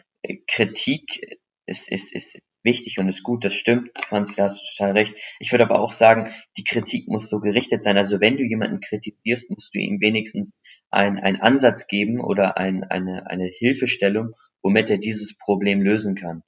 [0.47, 5.15] Kritik ist, ist, ist wichtig und ist gut, das stimmt, Franz, du hast total recht.
[5.39, 7.97] Ich würde aber auch sagen, die Kritik muss so gerichtet sein.
[7.99, 10.53] Also wenn du jemanden kritisierst, musst du ihm wenigstens
[10.91, 16.43] ein, einen Ansatz geben oder ein, eine, eine Hilfestellung, womit er dieses Problem lösen kann.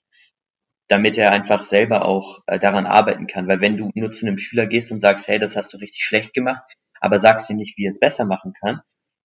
[0.88, 3.48] Damit er einfach selber auch äh, daran arbeiten kann.
[3.48, 6.02] Weil wenn du nur zu einem Schüler gehst und sagst, hey, das hast du richtig
[6.04, 6.62] schlecht gemacht,
[7.00, 8.80] aber sagst ihm nicht, wie er es besser machen kann,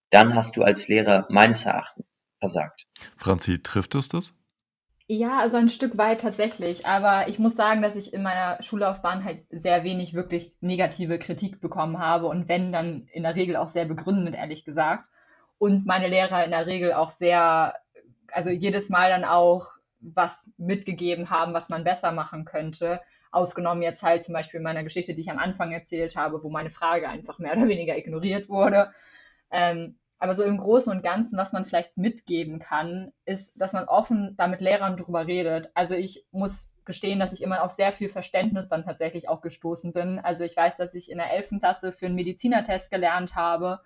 [0.09, 2.10] dann hast du als Lehrer meines Erachtens
[2.41, 2.87] versagt.
[3.15, 4.33] Franzi, trifft es das?
[5.07, 6.85] Ja, also ein Stück weit tatsächlich.
[6.85, 11.61] Aber ich muss sagen, dass ich in meiner Schullaufbahn halt sehr wenig wirklich negative Kritik
[11.61, 15.05] bekommen habe und wenn, dann in der Regel auch sehr begründet, ehrlich gesagt.
[15.57, 17.75] Und meine Lehrer in der Regel auch sehr,
[18.31, 23.01] also jedes Mal dann auch was mitgegeben haben, was man besser machen könnte.
[23.31, 26.71] Ausgenommen jetzt halt zum Beispiel meiner Geschichte, die ich am Anfang erzählt habe, wo meine
[26.71, 28.91] Frage einfach mehr oder weniger ignoriert wurde.
[29.51, 33.85] Ähm, aber so im Großen und Ganzen, was man vielleicht mitgeben kann, ist, dass man
[33.85, 35.71] offen da mit Lehrern drüber redet.
[35.73, 39.93] Also ich muss gestehen, dass ich immer auf sehr viel Verständnis dann tatsächlich auch gestoßen
[39.93, 40.19] bin.
[40.19, 41.59] Also ich weiß, dass ich in der 11.
[41.59, 43.81] Klasse für einen Medizinertest gelernt habe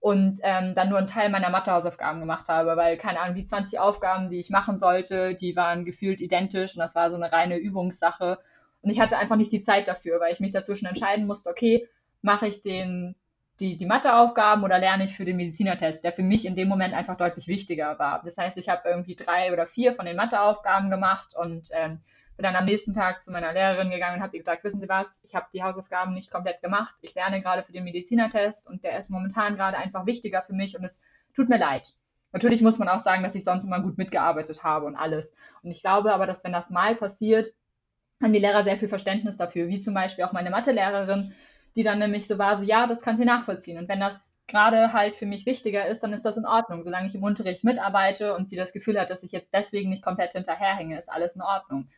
[0.00, 3.78] und ähm, dann nur einen Teil meiner Mathehausaufgaben gemacht habe, weil keine Ahnung, die 20
[3.78, 7.58] Aufgaben, die ich machen sollte, die waren gefühlt identisch und das war so eine reine
[7.58, 8.38] Übungssache.
[8.80, 11.86] Und ich hatte einfach nicht die Zeit dafür, weil ich mich dazwischen entscheiden musste, okay,
[12.22, 13.14] mache ich den
[13.60, 16.94] die, die Matheaufgaben oder lerne ich für den Medizinertest, der für mich in dem Moment
[16.94, 18.22] einfach deutlich wichtiger war.
[18.24, 22.00] Das heißt, ich habe irgendwie drei oder vier von den Matheaufgaben gemacht und ähm,
[22.36, 25.20] bin dann am nächsten Tag zu meiner Lehrerin gegangen und habe gesagt, wissen Sie was,
[25.24, 26.94] ich habe die Hausaufgaben nicht komplett gemacht.
[27.00, 30.76] Ich lerne gerade für den Medizinertest und der ist momentan gerade einfach wichtiger für mich
[30.78, 31.02] und es
[31.34, 31.94] tut mir leid.
[32.32, 35.32] Natürlich muss man auch sagen, dass ich sonst immer gut mitgearbeitet habe und alles.
[35.62, 37.54] Und ich glaube aber, dass wenn das mal passiert,
[38.22, 41.32] haben die Lehrer sehr viel Verständnis dafür, wie zum Beispiel auch meine Mathelehrerin,
[41.76, 43.78] die dann nämlich so war, so ja, das kann sie nachvollziehen.
[43.78, 46.82] Und wenn das gerade halt für mich wichtiger ist, dann ist das in Ordnung.
[46.82, 50.04] Solange ich im Unterricht mitarbeite und sie das Gefühl hat, dass ich jetzt deswegen nicht
[50.04, 51.88] komplett hinterherhänge, ist alles in Ordnung.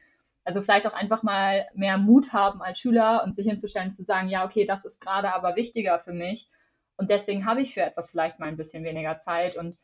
[0.45, 4.29] Also vielleicht auch einfach mal mehr Mut haben als Schüler und sich hinzustellen, zu sagen,
[4.29, 6.49] ja, okay, das ist gerade aber wichtiger für mich.
[6.97, 9.77] Und deswegen habe ich für etwas vielleicht mal ein bisschen weniger Zeit und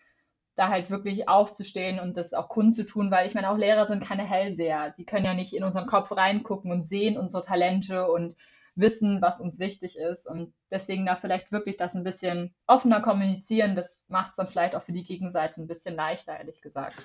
[0.57, 4.25] da halt wirklich aufzustehen und das auch kundzutun, weil ich meine, auch Lehrer sind keine
[4.25, 4.93] Hellseher.
[4.93, 8.37] Sie können ja nicht in unseren Kopf reingucken und sehen unsere Talente und
[8.77, 10.27] wissen, was uns wichtig ist.
[10.27, 14.75] Und deswegen da vielleicht wirklich das ein bisschen offener kommunizieren, das macht es dann vielleicht
[14.75, 16.97] auch für die Gegenseite ein bisschen leichter, ehrlich gesagt.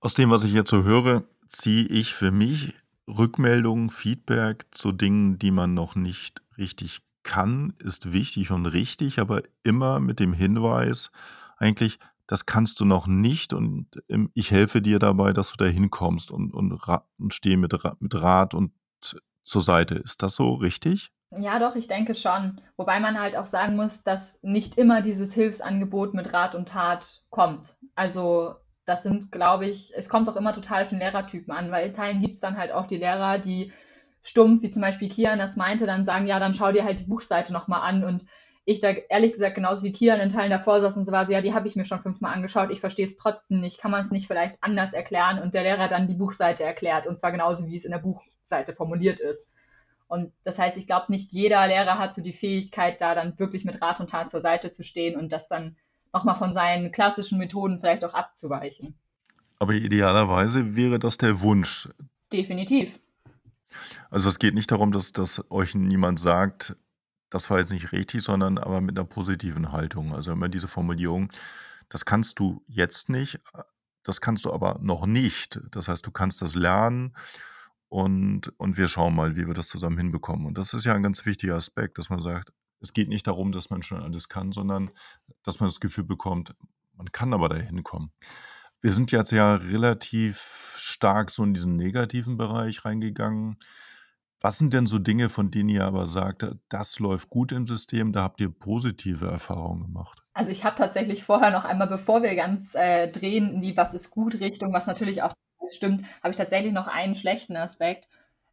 [0.00, 2.74] Aus dem, was ich jetzt so höre, ziehe ich für mich
[3.08, 9.42] Rückmeldungen, Feedback zu Dingen, die man noch nicht richtig kann, ist wichtig und richtig, aber
[9.62, 11.10] immer mit dem Hinweis,
[11.58, 13.86] eigentlich, das kannst du noch nicht und
[14.34, 16.72] ich helfe dir dabei, dass du da hinkommst und, und,
[17.18, 18.72] und stehe mit, mit Rat und
[19.44, 19.94] zur Seite.
[19.94, 21.12] Ist das so richtig?
[21.30, 22.60] Ja, doch, ich denke schon.
[22.76, 27.22] Wobei man halt auch sagen muss, dass nicht immer dieses Hilfsangebot mit Rat und Tat
[27.30, 27.76] kommt.
[27.94, 31.94] Also das sind, glaube ich, es kommt auch immer total den Lehrertypen an, weil in
[31.94, 33.72] Teilen gibt es dann halt auch die Lehrer, die
[34.22, 37.04] stumpf, wie zum Beispiel Kian das meinte, dann sagen, ja, dann schau dir halt die
[37.04, 38.24] Buchseite nochmal an und
[38.64, 41.32] ich da ehrlich gesagt genauso wie Kian in Teilen davor saß und so war so,
[41.32, 44.04] ja, die habe ich mir schon fünfmal angeschaut, ich verstehe es trotzdem nicht, kann man
[44.04, 47.66] es nicht vielleicht anders erklären und der Lehrer dann die Buchseite erklärt und zwar genauso,
[47.66, 49.52] wie es in der Buchseite formuliert ist.
[50.08, 53.64] Und das heißt, ich glaube, nicht jeder Lehrer hat so die Fähigkeit, da dann wirklich
[53.64, 55.76] mit Rat und Tat zur Seite zu stehen und das dann
[56.12, 58.94] nochmal von seinen klassischen Methoden vielleicht auch abzuweichen.
[59.58, 61.88] Aber idealerweise wäre das der Wunsch.
[62.32, 62.98] Definitiv.
[64.10, 66.76] Also es geht nicht darum, dass, dass euch niemand sagt,
[67.30, 70.14] das war jetzt nicht richtig, sondern aber mit einer positiven Haltung.
[70.14, 71.32] Also immer diese Formulierung,
[71.88, 73.40] das kannst du jetzt nicht,
[74.04, 75.60] das kannst du aber noch nicht.
[75.72, 77.14] Das heißt, du kannst das lernen
[77.88, 80.46] und, und wir schauen mal, wie wir das zusammen hinbekommen.
[80.46, 83.52] Und das ist ja ein ganz wichtiger Aspekt, dass man sagt, es geht nicht darum,
[83.52, 84.90] dass man schon alles kann, sondern
[85.42, 86.54] dass man das Gefühl bekommt,
[86.94, 88.12] man kann aber dahin kommen.
[88.80, 93.56] Wir sind jetzt ja relativ stark so in diesen negativen Bereich reingegangen.
[94.40, 98.12] Was sind denn so Dinge, von denen ihr aber sagt, das läuft gut im System,
[98.12, 100.22] da habt ihr positive Erfahrungen gemacht?
[100.34, 103.94] Also ich habe tatsächlich vorher noch einmal, bevor wir ganz äh, drehen in die Was
[103.94, 105.32] ist gut Richtung, was natürlich auch
[105.74, 108.08] stimmt, habe ich tatsächlich noch einen schlechten Aspekt.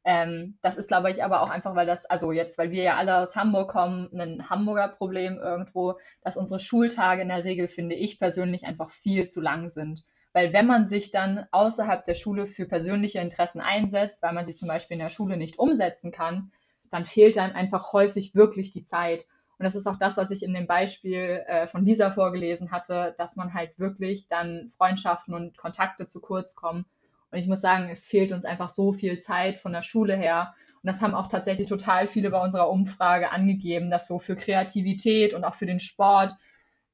[0.06, 2.97] Ähm, das ist, glaube ich, aber auch einfach, weil das, also jetzt, weil wir ja
[2.97, 7.95] alle aus Hamburg kommen, ein Hamburger Problem irgendwo, dass unsere Schultage in der Regel, finde
[7.95, 10.04] ich persönlich, einfach viel zu lang sind.
[10.34, 14.56] Weil wenn man sich dann außerhalb der Schule für persönliche Interessen einsetzt, weil man sie
[14.56, 16.52] zum Beispiel in der Schule nicht umsetzen kann,
[16.91, 19.26] dann fehlt dann einfach häufig wirklich die Zeit.
[19.58, 23.15] Und das ist auch das, was ich in dem Beispiel äh, von Lisa vorgelesen hatte,
[23.17, 26.86] dass man halt wirklich dann Freundschaften und Kontakte zu kurz kommen.
[27.34, 30.54] Und ich muss sagen, es fehlt uns einfach so viel Zeit von der Schule her.
[30.84, 35.34] Und das haben auch tatsächlich total viele bei unserer Umfrage angegeben, dass so für Kreativität
[35.34, 36.34] und auch für den Sport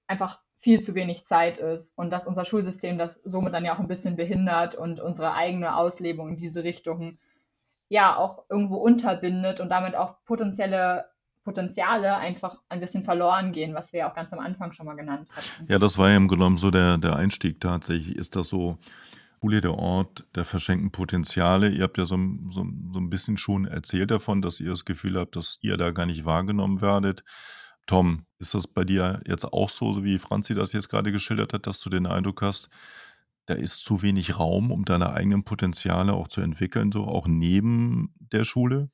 [0.07, 3.79] einfach viel zu wenig Zeit ist und dass unser Schulsystem das somit dann ja auch
[3.79, 7.17] ein bisschen behindert und unsere eigene Auslebung in diese Richtung
[7.89, 11.05] ja auch irgendwo unterbindet und damit auch potenzielle
[11.43, 14.95] Potenziale einfach ein bisschen verloren gehen, was wir ja auch ganz am Anfang schon mal
[14.95, 15.71] genannt hatten.
[15.71, 18.15] Ja, das war ja im Grunde genommen so der, der Einstieg tatsächlich.
[18.15, 18.77] Ist das so,
[19.41, 21.69] Schule der Ort der verschenkten Potenziale?
[21.69, 22.17] Ihr habt ja so,
[22.49, 25.91] so, so ein bisschen schon erzählt davon, dass ihr das Gefühl habt, dass ihr da
[25.91, 27.23] gar nicht wahrgenommen werdet.
[27.85, 31.53] Tom, ist das bei dir jetzt auch so, so wie Franzi das jetzt gerade geschildert
[31.53, 32.69] hat, dass du den Eindruck hast,
[33.45, 38.13] da ist zu wenig Raum, um deine eigenen Potenziale auch zu entwickeln, so auch neben
[38.19, 38.89] der Schule?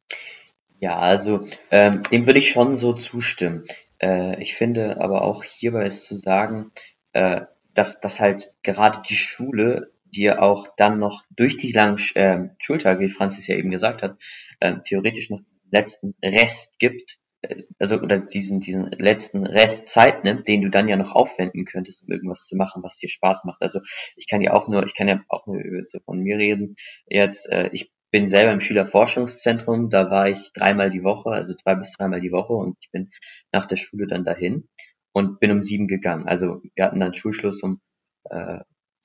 [0.80, 3.66] Ja, also ähm, dem würde ich schon so zustimmen.
[4.02, 6.72] Äh, ich finde aber auch hierbei ist zu sagen,
[7.12, 7.42] äh,
[7.74, 13.06] dass, dass halt gerade die Schule dir auch dann noch durch die langen äh, Schultage,
[13.06, 14.18] wie Franzis ja eben gesagt hat,
[14.60, 15.42] äh, theoretisch noch
[15.72, 20.90] letzten Rest gibt, äh, also oder diesen, diesen letzten Rest Zeit nimmt, den du dann
[20.90, 23.62] ja noch aufwenden könntest, um irgendwas zu machen, was dir Spaß macht.
[23.62, 23.80] Also
[24.16, 26.76] ich kann ja auch nur, ich kann ja auch nur so von mir reden.
[27.08, 31.76] Jetzt, äh, ich bin selber im Schülerforschungszentrum, da war ich dreimal die Woche, also zwei
[31.76, 33.10] bis dreimal die Woche und ich bin
[33.52, 34.70] nach der Schule dann dahin
[35.12, 36.28] und bin um sieben gegangen.
[36.28, 37.82] Also wir hatten dann Schulschluss um
[38.30, 38.60] äh,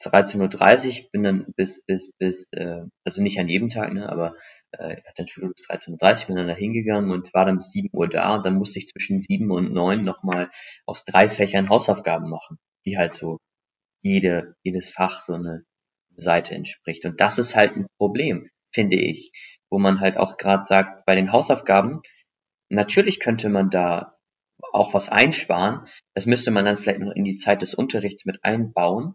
[0.09, 4.35] 13.30 Uhr, bin dann bis, bis, bis, äh, also nicht an jedem Tag, ne, aber
[4.73, 7.57] äh, ich hatte dann Schule bis 13.30 Uhr, bin dann da hingegangen und war dann
[7.57, 10.51] bis 7 Uhr da und dann musste ich zwischen 7 und 9 nochmal
[10.87, 13.39] aus drei Fächern Hausaufgaben machen, die halt so
[14.03, 15.65] jede, jedes Fach so eine
[16.17, 17.05] Seite entspricht.
[17.05, 19.33] Und das ist halt ein Problem, finde ich,
[19.71, 22.01] wo man halt auch gerade sagt, bei den Hausaufgaben,
[22.69, 24.17] natürlich könnte man da
[24.73, 25.87] auch was einsparen.
[26.15, 29.15] Das müsste man dann vielleicht noch in die Zeit des Unterrichts mit einbauen.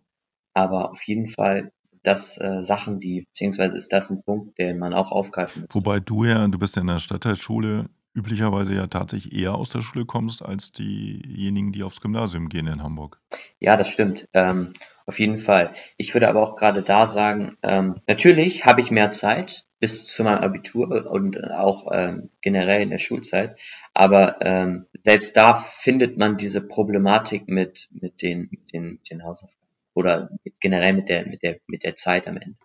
[0.56, 4.94] Aber auf jeden Fall das äh, Sachen, die, beziehungsweise ist das ein Punkt, den man
[4.94, 5.76] auch aufgreifen muss.
[5.76, 9.82] Wobei du ja, du bist ja in der Stadtteilschule üblicherweise ja tatsächlich eher aus der
[9.82, 13.20] Schule kommst als diejenigen, die aufs Gymnasium gehen in Hamburg.
[13.60, 14.28] Ja, das stimmt.
[14.34, 14.74] Ähm,
[15.06, 15.72] auf jeden Fall.
[15.98, 20.24] Ich würde aber auch gerade da sagen, ähm, natürlich habe ich mehr Zeit bis zu
[20.24, 23.60] meinem Abitur und auch ähm, generell in der Schulzeit.
[23.94, 29.24] Aber ähm, selbst da findet man diese Problematik mit, mit den, mit den, mit den
[29.24, 29.64] Hausaufgaben
[29.95, 30.29] oder
[30.60, 32.58] generell mit der, mit der, mit der Zeit am Ende.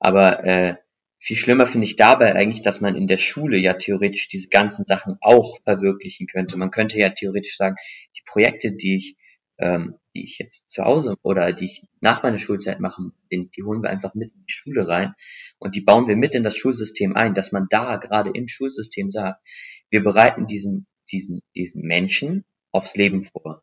[0.00, 0.74] Aber äh,
[1.18, 4.86] viel schlimmer finde ich dabei eigentlich, dass man in der Schule ja theoretisch diese ganzen
[4.86, 6.56] Sachen auch verwirklichen könnte.
[6.56, 7.76] Man könnte ja theoretisch sagen,
[8.16, 9.16] die Projekte, die ich,
[9.58, 13.62] ähm, die ich jetzt zu Hause oder die ich nach meiner Schulzeit mache, die, die
[13.62, 15.14] holen wir einfach mit in die Schule rein
[15.58, 19.10] und die bauen wir mit in das Schulsystem ein, dass man da gerade im Schulsystem
[19.10, 19.46] sagt,
[19.90, 23.62] wir bereiten diesen, diesen, diesen Menschen aufs Leben vor.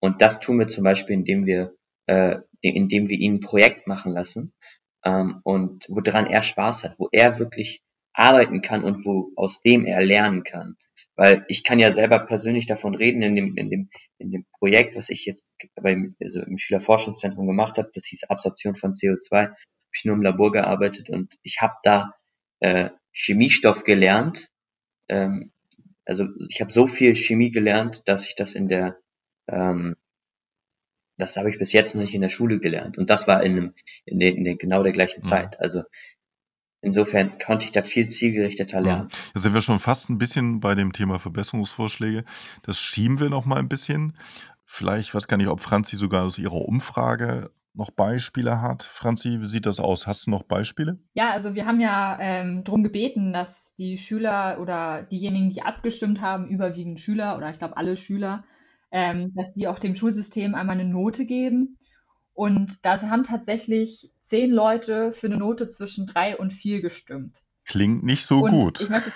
[0.00, 1.74] Und das tun wir zum Beispiel, indem wir
[2.06, 2.38] äh,
[2.70, 4.52] indem wir ihn ein Projekt machen lassen
[5.04, 9.86] ähm, und woran er Spaß hat, wo er wirklich arbeiten kann und wo aus dem
[9.86, 10.76] er lernen kann.
[11.16, 14.96] Weil ich kann ja selber persönlich davon reden, in dem, in dem, in dem Projekt,
[14.96, 15.48] was ich jetzt
[15.80, 19.56] beim, also im Schülerforschungszentrum gemacht habe, das hieß Absorption von CO2, habe
[19.92, 22.14] ich nur im Labor gearbeitet und ich habe da
[22.60, 24.48] äh, Chemiestoff gelernt.
[25.08, 25.52] Ähm,
[26.04, 28.98] also ich habe so viel Chemie gelernt, dass ich das in der
[29.48, 29.96] ähm,
[31.16, 32.98] das habe ich bis jetzt noch nicht in der Schule gelernt.
[32.98, 33.74] Und das war in, einem,
[34.04, 35.28] in, der, in der, genau der gleichen mhm.
[35.28, 35.60] Zeit.
[35.60, 35.82] Also
[36.80, 39.08] insofern konnte ich da viel zielgerichteter lernen.
[39.10, 39.18] Ja.
[39.34, 42.24] Da sind wir schon fast ein bisschen bei dem Thema Verbesserungsvorschläge.
[42.62, 44.16] Das schieben wir noch mal ein bisschen.
[44.64, 48.84] Vielleicht, was kann ich, ob Franzi sogar aus ihrer Umfrage noch Beispiele hat.
[48.84, 50.06] Franzi, wie sieht das aus?
[50.06, 50.98] Hast du noch Beispiele?
[51.14, 56.20] Ja, also wir haben ja ähm, darum gebeten, dass die Schüler oder diejenigen, die abgestimmt
[56.20, 58.44] haben, überwiegend Schüler oder ich glaube alle Schüler,
[58.94, 61.78] ähm, dass die auch dem Schulsystem einmal eine Note geben.
[62.32, 67.42] Und da haben tatsächlich zehn Leute für eine Note zwischen drei und vier gestimmt.
[67.64, 68.80] Klingt nicht so und gut.
[68.82, 69.12] Ich möchte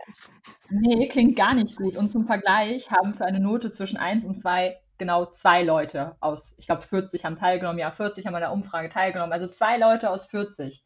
[0.68, 1.96] nee, klingt gar nicht gut.
[1.96, 6.54] Und zum Vergleich haben für eine Note zwischen eins und zwei genau zwei Leute aus,
[6.58, 10.10] ich glaube 40 haben teilgenommen, ja 40 haben an der Umfrage teilgenommen, also zwei Leute
[10.10, 10.84] aus 40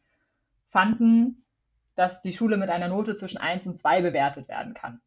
[0.69, 1.45] fanden,
[1.97, 5.01] dass die Schule mit einer Note zwischen 1 und 2 bewertet werden kann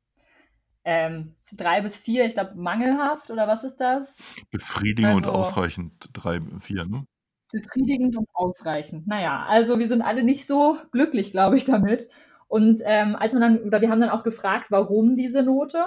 [0.84, 4.24] ähm, drei bis vier, ich glaube, mangelhaft oder was ist das?
[4.50, 7.06] Befriedigend also, und ausreichend, drei, vier, ne?
[7.52, 9.08] Befriedigend und ausreichend.
[9.08, 12.10] Naja, also wir sind alle nicht so glücklich, glaube ich, damit.
[12.48, 15.86] Und ähm, als man dann, oder wir haben dann auch gefragt, warum diese Note.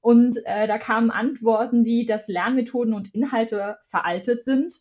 [0.00, 4.74] Und äh, da kamen Antworten wie, dass Lernmethoden und Inhalte veraltet sind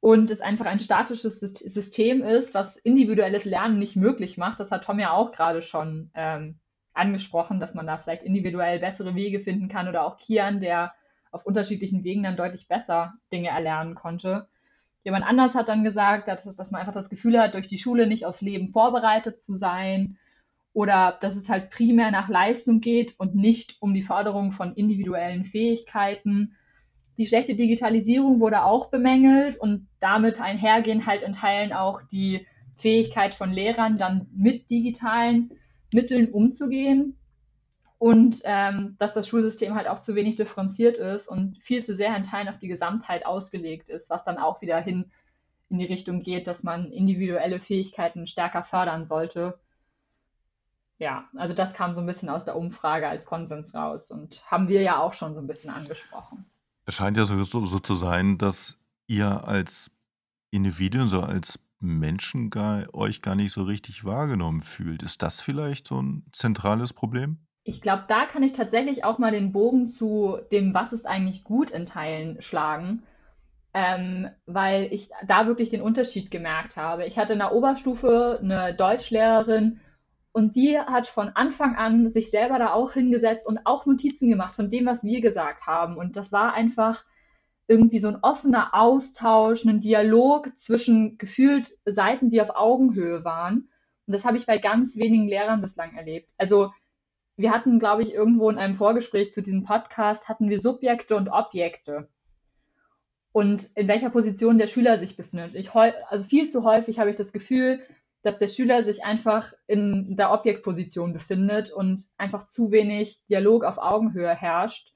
[0.00, 4.58] und es einfach ein statisches System ist, was individuelles Lernen nicht möglich macht.
[4.58, 6.58] Das hat Tom ja auch gerade schon ähm,
[6.94, 10.92] angesprochen, dass man da vielleicht individuell bessere Wege finden kann oder auch Kian, der
[11.30, 14.48] auf unterschiedlichen Wegen dann deutlich besser Dinge erlernen konnte.
[15.04, 18.06] Jemand anders hat dann gesagt, dass, dass man einfach das Gefühl hat, durch die Schule
[18.06, 20.18] nicht aufs Leben vorbereitet zu sein
[20.72, 25.44] oder dass es halt primär nach Leistung geht und nicht um die Förderung von individuellen
[25.44, 26.54] Fähigkeiten.
[27.18, 33.34] Die schlechte Digitalisierung wurde auch bemängelt und damit einhergehen halt in Teilen auch die Fähigkeit
[33.34, 35.50] von Lehrern, dann mit digitalen
[35.92, 37.16] Mitteln umzugehen
[37.98, 42.16] und ähm, dass das Schulsystem halt auch zu wenig differenziert ist und viel zu sehr
[42.16, 45.10] in Teilen auf die Gesamtheit ausgelegt ist, was dann auch wieder hin
[45.68, 49.58] in die Richtung geht, dass man individuelle Fähigkeiten stärker fördern sollte.
[50.98, 54.68] Ja, also das kam so ein bisschen aus der Umfrage als Konsens raus und haben
[54.68, 56.44] wir ja auch schon so ein bisschen angesprochen.
[56.84, 59.90] Es scheint ja so, so, so zu sein, dass ihr als
[60.50, 65.02] Individuen, so als Menschen gar, euch gar nicht so richtig wahrgenommen fühlt.
[65.02, 67.38] Ist das vielleicht so ein zentrales Problem?
[67.64, 71.44] Ich glaube, da kann ich tatsächlich auch mal den Bogen zu dem, was ist eigentlich
[71.44, 73.02] gut in Teilen schlagen,
[73.74, 77.06] ähm, weil ich da wirklich den Unterschied gemerkt habe.
[77.06, 79.80] Ich hatte in der Oberstufe eine Deutschlehrerin
[80.32, 84.56] und die hat von Anfang an sich selber da auch hingesetzt und auch Notizen gemacht
[84.56, 85.96] von dem, was wir gesagt haben.
[85.96, 87.04] Und das war einfach
[87.68, 93.70] irgendwie so ein offener Austausch, ein Dialog zwischen gefühlt Seiten, die auf Augenhöhe waren.
[94.06, 96.30] Und das habe ich bei ganz wenigen Lehrern bislang erlebt.
[96.38, 96.72] Also
[97.36, 101.28] wir hatten, glaube ich, irgendwo in einem Vorgespräch zu diesem Podcast, hatten wir Subjekte und
[101.28, 102.08] Objekte.
[103.32, 105.54] Und in welcher Position der Schüler sich befindet.
[105.54, 107.80] Ich, also viel zu häufig habe ich das Gefühl,
[108.22, 113.78] dass der Schüler sich einfach in der Objektposition befindet und einfach zu wenig Dialog auf
[113.78, 114.91] Augenhöhe herrscht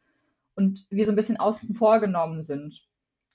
[0.56, 2.82] und wir so ein bisschen außen vor genommen sind.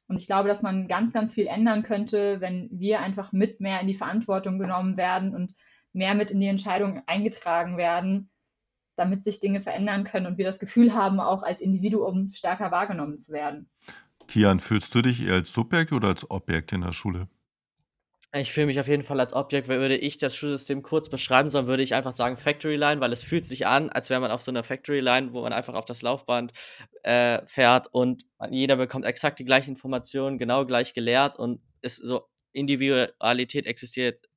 [0.08, 3.80] Und ich glaube, dass man ganz, ganz viel ändern könnte, wenn wir einfach mit mehr
[3.80, 5.56] in die Verantwortung genommen werden und
[5.94, 8.30] mehr mit in die Entscheidung eingetragen werden,
[8.98, 13.18] damit sich Dinge verändern können und wir das Gefühl haben, auch als Individuum stärker wahrgenommen
[13.18, 13.70] zu werden.
[14.28, 17.28] Kian, fühlst du dich eher als Subjekt oder als Objekt in der Schule?
[18.34, 21.50] Ich fühle mich auf jeden Fall als Objekt, weil würde ich das Schulsystem kurz beschreiben
[21.50, 24.32] sollen, würde ich einfach sagen Factory Line, weil es fühlt sich an, als wäre man
[24.32, 26.54] auf so einer Factory Line, wo man einfach auf das Laufband
[27.04, 32.30] äh, fährt und jeder bekommt exakt die gleichen Informationen, genau gleich gelehrt und ist so
[32.54, 34.30] Individualität existiert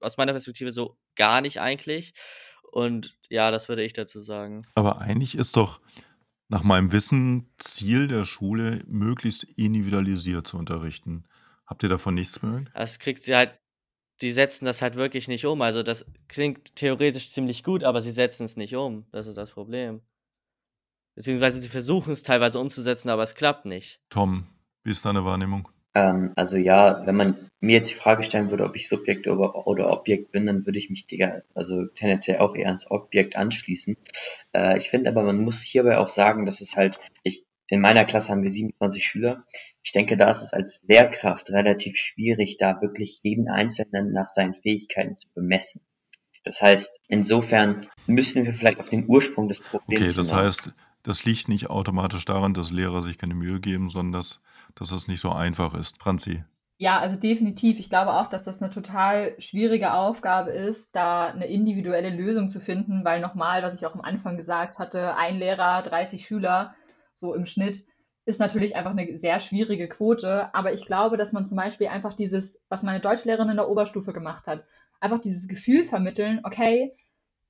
[0.00, 2.12] aus meiner Perspektive so gar nicht eigentlich.
[2.72, 4.62] Und ja, das würde ich dazu sagen.
[4.74, 5.80] Aber eigentlich ist doch
[6.48, 11.24] nach meinem Wissen Ziel der Schule, möglichst individualisiert zu unterrichten.
[11.70, 12.68] Habt ihr davon nichts gehört?
[12.74, 13.56] Das kriegt sie halt,
[14.20, 15.62] die setzen das halt wirklich nicht um.
[15.62, 19.06] Also das klingt theoretisch ziemlich gut, aber sie setzen es nicht um.
[19.12, 20.02] Das ist das Problem.
[21.14, 24.00] Beziehungsweise sie versuchen es teilweise umzusetzen, aber es klappt nicht.
[24.10, 24.48] Tom,
[24.82, 25.68] wie ist deine Wahrnehmung?
[25.94, 29.66] Ähm, also ja, wenn man mir jetzt die Frage stellen würde, ob ich Subjekt oder,
[29.66, 31.06] oder Objekt bin, dann würde ich mich
[31.54, 33.96] also tendenziell auch eher ans Objekt anschließen.
[34.54, 38.04] Äh, ich finde aber, man muss hierbei auch sagen, dass es halt, ich, in meiner
[38.04, 39.44] Klasse haben wir 27 Schüler.
[39.82, 44.54] Ich denke, da ist es als Lehrkraft relativ schwierig, da wirklich jeden Einzelnen nach seinen
[44.54, 45.80] Fähigkeiten zu bemessen.
[46.44, 50.10] Das heißt, insofern müssen wir vielleicht auf den Ursprung des Problems.
[50.10, 50.44] Okay, das hinaus.
[50.44, 54.40] heißt, das liegt nicht automatisch daran, dass Lehrer sich keine Mühe geben, sondern dass
[54.74, 56.00] dass es nicht so einfach ist.
[56.00, 56.44] Franzi.
[56.78, 57.78] Ja, also definitiv.
[57.78, 62.58] Ich glaube auch, dass das eine total schwierige Aufgabe ist, da eine individuelle Lösung zu
[62.58, 66.74] finden, weil nochmal, was ich auch am Anfang gesagt hatte, ein Lehrer, 30 Schüler,
[67.20, 67.84] so im Schnitt,
[68.24, 70.54] ist natürlich einfach eine sehr schwierige Quote.
[70.54, 74.12] Aber ich glaube, dass man zum Beispiel einfach dieses, was meine Deutschlehrerin in der Oberstufe
[74.12, 74.64] gemacht hat,
[75.00, 76.92] einfach dieses Gefühl vermitteln, okay,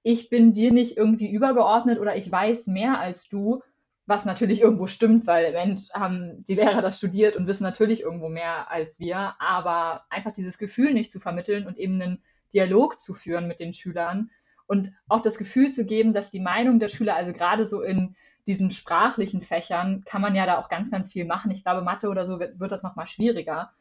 [0.02, 3.62] ich bin dir nicht irgendwie übergeordnet oder ich weiß mehr als du,
[4.06, 8.00] was natürlich irgendwo stimmt, weil im Endeffekt haben die Lehrer das studiert und wissen natürlich
[8.00, 12.98] irgendwo mehr als wir, aber einfach dieses Gefühl nicht zu vermitteln und eben einen Dialog
[13.00, 14.30] zu führen mit den Schülern
[14.66, 18.16] und auch das Gefühl zu geben, dass die Meinung der Schüler, also gerade so in
[18.46, 21.50] diesen sprachlichen Fächern, kann man ja da auch ganz, ganz viel machen.
[21.50, 23.72] Ich glaube, Mathe oder so wird, wird das nochmal schwieriger.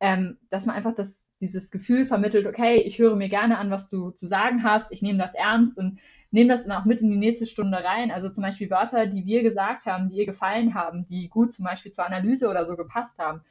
[0.00, 3.88] Ähm, dass man einfach das, dieses Gefühl vermittelt, okay, ich höre mir gerne an, was
[3.88, 6.00] du zu sagen hast, ich nehme das ernst und
[6.32, 8.10] nehme das dann auch mit in die nächste Stunde rein.
[8.10, 11.64] Also zum Beispiel Wörter, die wir gesagt haben, die ihr gefallen haben, die gut zum
[11.64, 13.42] Beispiel zur Analyse oder so gepasst haben,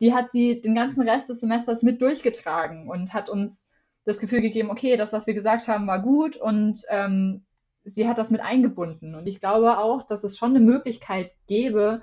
[0.00, 3.70] die hat sie den ganzen Rest des Semesters mit durchgetragen und hat uns
[4.04, 7.44] das Gefühl gegeben, okay, das, was wir gesagt haben, war gut und ähm,
[7.84, 9.14] sie hat das mit eingebunden.
[9.14, 12.02] Und ich glaube auch, dass es schon eine Möglichkeit gäbe,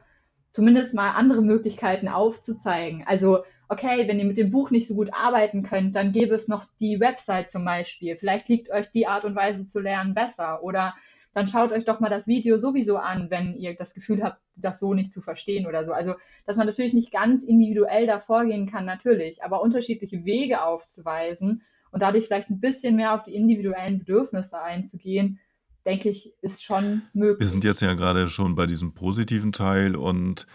[0.52, 3.04] zumindest mal andere Möglichkeiten aufzuzeigen.
[3.06, 6.48] Also okay, wenn ihr mit dem Buch nicht so gut arbeiten könnt, dann gäbe es
[6.48, 8.18] noch die Website zum Beispiel.
[8.18, 10.64] Vielleicht liegt euch die Art und Weise zu lernen besser.
[10.64, 10.96] Oder
[11.34, 14.80] dann schaut euch doch mal das Video sowieso an, wenn ihr das Gefühl habt, das
[14.80, 15.94] so nicht zu verstehen oder so.
[15.94, 16.16] Also,
[16.46, 21.62] dass man natürlich nicht ganz individuell da vorgehen kann, natürlich, aber unterschiedliche Wege aufzuweisen
[21.92, 25.40] und dadurch vielleicht ein bisschen mehr auf die individuellen Bedürfnisse einzugehen,
[25.86, 27.40] denke ich, ist schon möglich.
[27.40, 30.48] Wir sind jetzt ja gerade schon bei diesem positiven Teil und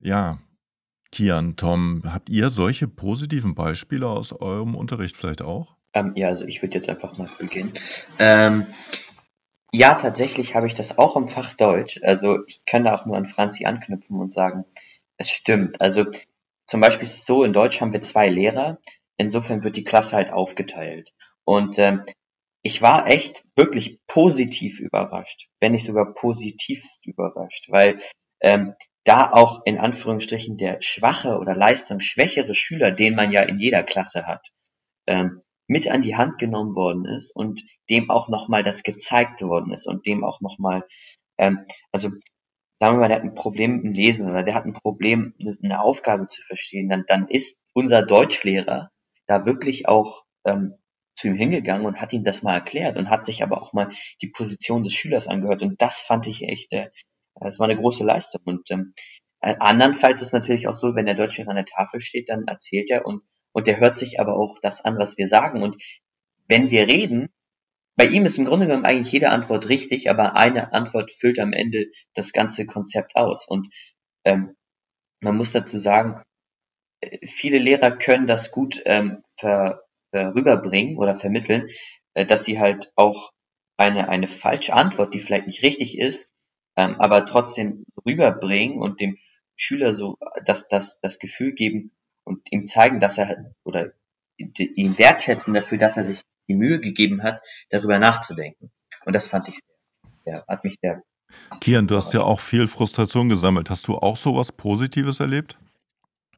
[0.00, 0.38] ja,
[1.12, 5.76] Kian, Tom, habt ihr solche positiven Beispiele aus eurem Unterricht vielleicht auch?
[5.92, 7.72] Ähm, ja, also ich würde jetzt einfach mal beginnen.
[8.18, 8.66] Ähm,
[9.72, 12.00] ja, tatsächlich habe ich das auch im Fach Deutsch.
[12.02, 14.64] Also ich kann da auch nur an Franzi anknüpfen und sagen,
[15.16, 15.80] es stimmt.
[15.80, 16.06] Also
[16.66, 18.78] zum Beispiel ist es so, in Deutsch haben wir zwei Lehrer.
[19.16, 21.12] Insofern wird die Klasse halt aufgeteilt.
[21.44, 22.02] Und ähm,
[22.64, 27.98] ich war echt wirklich positiv überrascht, wenn nicht sogar positivst überrascht, weil
[28.40, 33.82] ähm, da auch in Anführungsstrichen der schwache oder leistungsschwächere Schüler, den man ja in jeder
[33.82, 34.48] Klasse hat,
[35.06, 39.72] ähm, mit an die Hand genommen worden ist und dem auch nochmal das gezeigt worden
[39.72, 40.86] ist und dem auch nochmal,
[41.36, 42.08] ähm, also
[42.80, 45.82] sagen wir mal, der hat ein Problem im Lesen oder der hat ein Problem, eine
[45.82, 48.90] Aufgabe zu verstehen, dann, dann ist unser Deutschlehrer
[49.26, 50.76] da wirklich auch ähm,
[51.14, 53.90] zu ihm hingegangen und hat ihm das mal erklärt und hat sich aber auch mal
[54.20, 56.90] die Position des Schülers angehört und das fand ich echt äh,
[57.40, 58.42] das war eine große Leistung.
[58.44, 58.94] Und ähm,
[59.40, 62.90] äh, andernfalls ist natürlich auch so, wenn der Deutsche an der Tafel steht, dann erzählt
[62.90, 65.62] er und, und der hört sich aber auch das an, was wir sagen.
[65.62, 65.76] Und
[66.48, 67.28] wenn wir reden,
[67.96, 71.52] bei ihm ist im Grunde genommen eigentlich jede Antwort richtig, aber eine Antwort füllt am
[71.52, 73.46] Ende das ganze Konzept aus.
[73.46, 73.68] Und
[74.24, 74.56] ähm,
[75.20, 76.22] man muss dazu sagen,
[77.00, 79.83] äh, viele Lehrer können das gut ähm, ver
[80.18, 81.68] rüberbringen oder vermitteln,
[82.14, 83.32] äh, dass sie halt auch
[83.76, 86.28] eine, eine falsche Antwort, die vielleicht nicht richtig ist,
[86.76, 89.16] ähm, aber trotzdem rüberbringen und dem
[89.56, 91.92] Schüler so das, das, das Gefühl geben
[92.24, 93.92] und ihm zeigen, dass er oder
[94.36, 97.40] ihn wertschätzen dafür, dass er sich die Mühe gegeben hat,
[97.70, 98.70] darüber nachzudenken.
[99.04, 99.60] Und das fand ich
[100.24, 101.02] sehr, sehr hat mich sehr.
[101.60, 103.70] Kian, du hast ja auch viel Frustration gesammelt.
[103.70, 105.56] Hast du auch sowas Positives erlebt?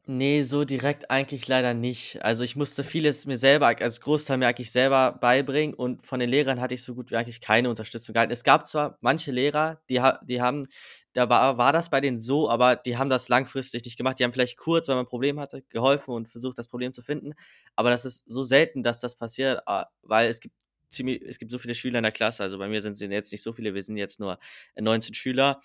[0.09, 2.23] Nee, so direkt eigentlich leider nicht.
[2.23, 6.29] Also, ich musste vieles mir selber als Großteil mir eigentlich selber beibringen und von den
[6.29, 8.31] Lehrern hatte ich so gut wie eigentlich keine Unterstützung gehalten.
[8.31, 10.65] Es gab zwar manche Lehrer, die die haben
[11.11, 14.17] da war war das bei denen so, aber die haben das langfristig nicht gemacht.
[14.19, 17.01] Die haben vielleicht kurz, weil man ein Problem hatte, geholfen und versucht, das Problem zu
[17.01, 17.33] finden,
[17.75, 20.55] aber das ist so selten, dass das passiert, ah, weil es gibt
[20.89, 22.43] ziemlich, es gibt so viele Schüler in der Klasse.
[22.43, 24.39] Also bei mir sind es jetzt nicht so viele, wir sind jetzt nur
[24.79, 25.61] 19 Schüler.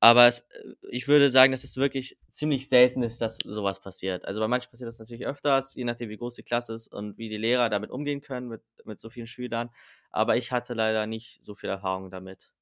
[0.00, 4.24] Aber es, äh, ich würde sagen, dass es wirklich ziemlich selten ist, dass sowas passiert.
[4.24, 7.18] Also bei manchen passiert das natürlich öfters, je nachdem, wie groß die Klasse ist und
[7.18, 9.70] wie die Lehrer damit umgehen können mit, mit so vielen Schülern.
[10.10, 12.52] Aber ich hatte leider nicht so viel Erfahrung damit.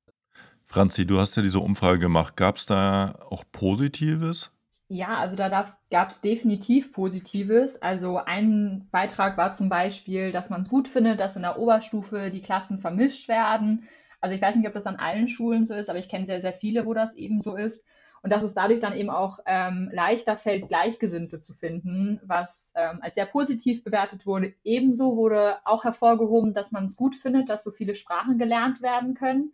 [0.67, 2.37] Franzi, du hast ja diese Umfrage gemacht.
[2.37, 4.53] Gab es da auch Positives?
[4.93, 5.49] Ja, also da
[5.91, 7.81] gab es definitiv Positives.
[7.81, 12.31] Also ein Beitrag war zum Beispiel, dass man es gut findet, dass in der Oberstufe
[12.33, 13.89] die Klassen vermischt werden.
[14.21, 16.41] Also ich weiß nicht, ob das an allen Schulen so ist, aber ich kenne sehr,
[16.41, 17.87] sehr viele, wo das eben so ist.
[18.23, 22.99] Und dass es dadurch dann eben auch ähm, leichter fällt, Gleichgesinnte zu finden, was ähm,
[23.01, 24.55] als sehr positiv bewertet wurde.
[24.65, 29.15] Ebenso wurde auch hervorgehoben, dass man es gut findet, dass so viele Sprachen gelernt werden
[29.15, 29.53] können.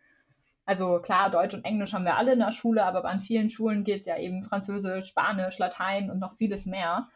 [0.67, 3.85] Also klar, Deutsch und Englisch haben wir alle in der Schule, aber an vielen Schulen
[3.85, 7.09] geht ja eben Französisch, Spanisch, Latein und noch vieles mehr.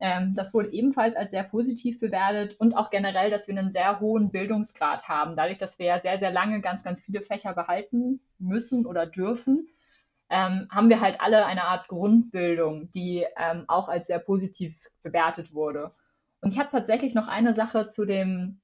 [0.00, 4.00] Ähm, das wurde ebenfalls als sehr positiv bewertet und auch generell, dass wir einen sehr
[4.00, 5.36] hohen Bildungsgrad haben.
[5.36, 9.68] Dadurch, dass wir ja sehr, sehr lange ganz, ganz viele Fächer behalten müssen oder dürfen,
[10.28, 15.54] ähm, haben wir halt alle eine Art Grundbildung, die ähm, auch als sehr positiv bewertet
[15.54, 15.92] wurde.
[16.40, 18.60] Und ich habe tatsächlich noch eine Sache zu dem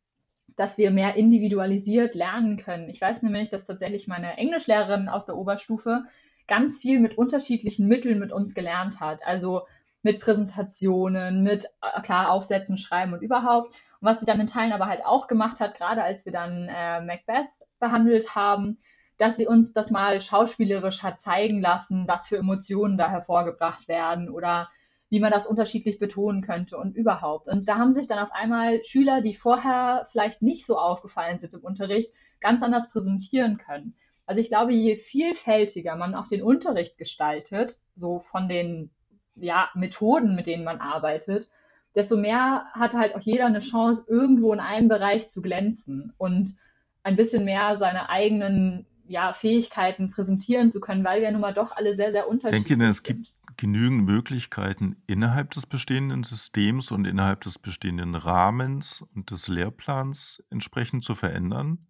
[0.56, 2.88] dass wir mehr individualisiert lernen können.
[2.88, 6.04] Ich weiß nämlich, dass tatsächlich meine Englischlehrerin aus der Oberstufe
[6.46, 9.20] ganz viel mit unterschiedlichen Mitteln mit uns gelernt hat.
[9.26, 9.62] Also
[10.02, 13.68] mit Präsentationen, mit äh, klar Aufsätzen, Schreiben und überhaupt.
[13.68, 16.68] Und was sie dann in Teilen aber halt auch gemacht hat, gerade als wir dann
[16.68, 17.48] äh, Macbeth
[17.80, 18.78] behandelt haben,
[19.16, 24.28] dass sie uns das mal schauspielerisch hat zeigen lassen, was für Emotionen da hervorgebracht werden
[24.28, 24.68] oder
[25.14, 27.46] wie man das unterschiedlich betonen könnte und überhaupt.
[27.46, 31.54] Und da haben sich dann auf einmal Schüler, die vorher vielleicht nicht so aufgefallen sind
[31.54, 32.10] im Unterricht,
[32.40, 33.94] ganz anders präsentieren können.
[34.26, 38.90] Also ich glaube, je vielfältiger man auch den Unterricht gestaltet, so von den
[39.36, 41.48] ja, Methoden, mit denen man arbeitet,
[41.94, 46.56] desto mehr hat halt auch jeder eine Chance, irgendwo in einem Bereich zu glänzen und
[47.04, 51.76] ein bisschen mehr seine eigenen ja, Fähigkeiten präsentieren zu können, weil wir nun mal doch
[51.76, 52.80] alle sehr, sehr unterschiedlich sind.
[52.80, 59.30] Denke, es gibt genügend Möglichkeiten innerhalb des bestehenden Systems und innerhalb des bestehenden Rahmens und
[59.30, 61.86] des Lehrplans entsprechend zu verändern?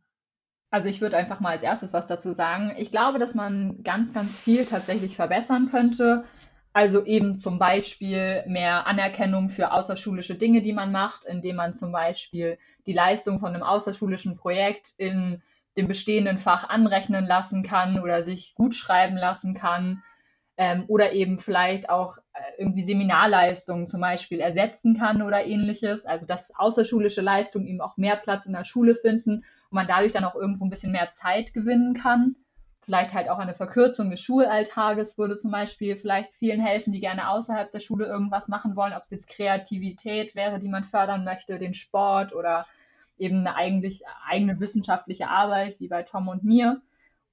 [0.70, 2.74] Also ich würde einfach mal als erstes was dazu sagen.
[2.78, 6.24] Ich glaube, dass man ganz, ganz viel tatsächlich verbessern könnte.
[6.72, 11.92] Also eben zum Beispiel mehr Anerkennung für außerschulische Dinge, die man macht, indem man zum
[11.92, 15.40] Beispiel die Leistung von einem außerschulischen Projekt in
[15.76, 20.02] dem bestehenden Fach anrechnen lassen kann oder sich gut schreiben lassen kann
[20.56, 26.06] ähm, oder eben vielleicht auch äh, irgendwie Seminarleistungen zum Beispiel ersetzen kann oder ähnliches.
[26.06, 30.12] Also dass außerschulische Leistungen eben auch mehr Platz in der Schule finden und man dadurch
[30.12, 32.36] dann auch irgendwo ein bisschen mehr Zeit gewinnen kann.
[32.84, 37.30] Vielleicht halt auch eine Verkürzung des Schulalltages würde zum Beispiel vielleicht vielen helfen, die gerne
[37.30, 41.58] außerhalb der Schule irgendwas machen wollen, ob es jetzt Kreativität wäre, die man fördern möchte,
[41.58, 42.66] den Sport oder
[43.18, 46.82] eben eine eigentlich eigene wissenschaftliche Arbeit, wie bei Tom und mir,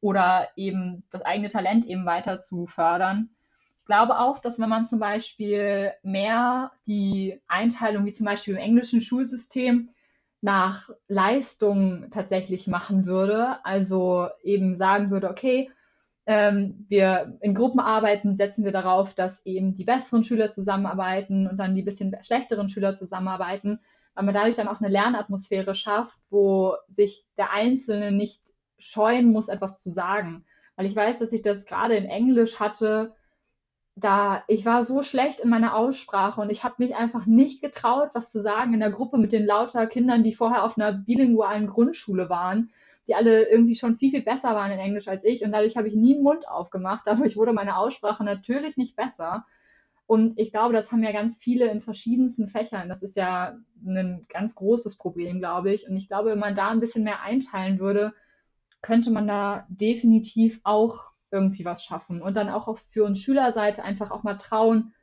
[0.01, 3.29] oder eben das eigene Talent eben weiter zu fördern.
[3.77, 8.59] Ich glaube auch, dass wenn man zum Beispiel mehr die Einteilung, wie zum Beispiel im
[8.59, 9.89] englischen Schulsystem,
[10.41, 15.69] nach Leistung tatsächlich machen würde, also eben sagen würde, okay,
[16.25, 21.75] ähm, wir in Gruppenarbeiten setzen wir darauf, dass eben die besseren Schüler zusammenarbeiten und dann
[21.75, 23.79] die bisschen schlechteren Schüler zusammenarbeiten,
[24.15, 28.41] weil man dadurch dann auch eine Lernatmosphäre schafft, wo sich der Einzelne nicht
[28.81, 30.45] scheuen muss, etwas zu sagen.
[30.75, 33.13] Weil ich weiß, dass ich das gerade in Englisch hatte,
[33.95, 38.09] da ich war so schlecht in meiner Aussprache und ich habe mich einfach nicht getraut,
[38.13, 41.67] was zu sagen in der Gruppe mit den lauter Kindern, die vorher auf einer bilingualen
[41.67, 42.71] Grundschule waren,
[43.07, 45.87] die alle irgendwie schon viel, viel besser waren in Englisch als ich und dadurch habe
[45.87, 47.03] ich nie den Mund aufgemacht.
[47.05, 49.45] Dadurch wurde meine Aussprache natürlich nicht besser.
[50.07, 52.89] Und ich glaube, das haben ja ganz viele in verschiedensten Fächern.
[52.89, 55.87] Das ist ja ein ganz großes Problem, glaube ich.
[55.87, 58.13] Und ich glaube, wenn man da ein bisschen mehr einteilen würde,
[58.81, 64.11] könnte man da definitiv auch irgendwie was schaffen und dann auch für uns Schülerseite einfach
[64.11, 64.93] auch mal trauen,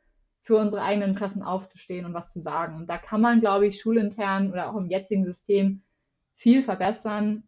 [0.42, 2.76] für unsere eigenen Interessen aufzustehen und was zu sagen.
[2.76, 5.82] Und da kann man, glaube ich, schulintern oder auch im jetzigen System
[6.36, 7.42] viel verbessern.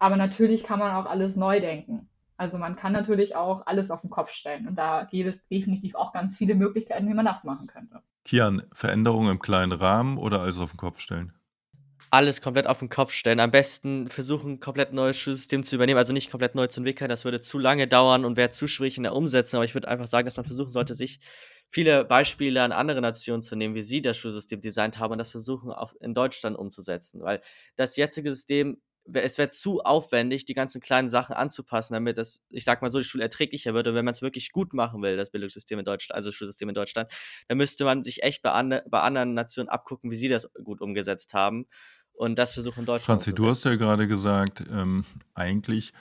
[0.00, 2.08] Aber natürlich kann man auch alles neu denken.
[2.36, 4.66] Also man kann natürlich auch alles auf den Kopf stellen.
[4.66, 8.00] Und da gibt es definitiv auch ganz viele Möglichkeiten, wie man das machen könnte.
[8.24, 11.32] Kian, Veränderungen im kleinen Rahmen oder alles auf den Kopf stellen?
[12.10, 13.40] Alles komplett auf den Kopf stellen.
[13.40, 17.08] Am besten versuchen, ein komplett neues Schulsystem zu übernehmen, also nicht komplett neu zu entwickeln.
[17.08, 19.58] Das würde zu lange dauern und wäre zu schwierig in der Umsetzung.
[19.58, 21.20] Aber ich würde einfach sagen, dass man versuchen sollte, sich
[21.70, 25.30] viele Beispiele an andere Nationen zu nehmen, wie sie das Schulsystem designt haben und das
[25.30, 27.22] versuchen, auch in Deutschland umzusetzen.
[27.22, 27.40] Weil
[27.76, 28.80] das jetzige System
[29.12, 32.98] es wäre zu aufwendig, die ganzen kleinen Sachen anzupassen, damit das, ich sag mal so,
[32.98, 33.88] die Schule erträglicher wird.
[33.88, 36.68] Und wenn man es wirklich gut machen will, das Bildungssystem in Deutschland, also das Schulsystem
[36.68, 37.10] in Deutschland,
[37.48, 40.80] dann müsste man sich echt bei, an, bei anderen Nationen abgucken, wie sie das gut
[40.80, 41.66] umgesetzt haben
[42.20, 45.94] und das versuchen Deutschland Franzi, du hast ja gerade gesagt, ähm, eigentlich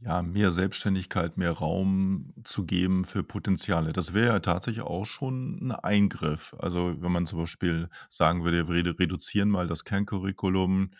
[0.00, 3.92] ja, mehr Selbstständigkeit, mehr Raum zu geben für Potenziale.
[3.92, 6.56] Das wäre ja tatsächlich auch schon ein Eingriff.
[6.58, 10.90] Also wenn man zum Beispiel sagen würde, wir reduzieren mal das Kerncurriculum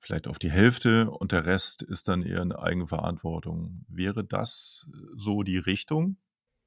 [0.00, 3.84] vielleicht auf die Hälfte und der Rest ist dann eher eine Eigenverantwortung.
[3.88, 6.16] Wäre das so die Richtung?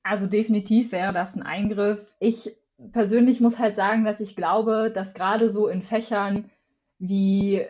[0.04, 2.14] Also definitiv wäre das ein Eingriff.
[2.20, 2.56] Ich
[2.91, 6.49] persönlich muss halt sagen, dass ich glaube, dass gerade so in Fächern
[7.08, 7.66] wie,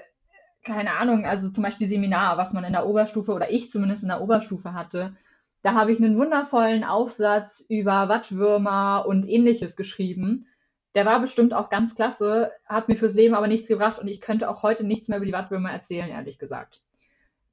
[0.64, 4.10] keine Ahnung, also zum Beispiel Seminar, was man in der Oberstufe oder ich zumindest in
[4.10, 5.16] der Oberstufe hatte.
[5.64, 10.46] Da habe ich einen wundervollen Aufsatz über Wattwürmer und ähnliches geschrieben.
[10.94, 14.22] Der war bestimmt auch ganz klasse, hat mir fürs Leben aber nichts gebracht und ich
[14.22, 16.82] könnte auch heute nichts mehr über die Wattwürmer erzählen, ehrlich gesagt.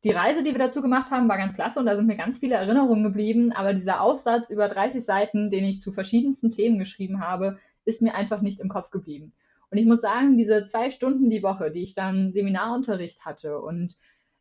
[0.05, 2.39] Die Reise, die wir dazu gemacht haben, war ganz klasse und da sind mir ganz
[2.39, 7.21] viele Erinnerungen geblieben, aber dieser Aufsatz über 30 Seiten, den ich zu verschiedensten Themen geschrieben
[7.21, 9.33] habe, ist mir einfach nicht im Kopf geblieben.
[9.71, 13.97] Und ich muss sagen, diese zwei Stunden die Woche, die ich dann Seminarunterricht hatte und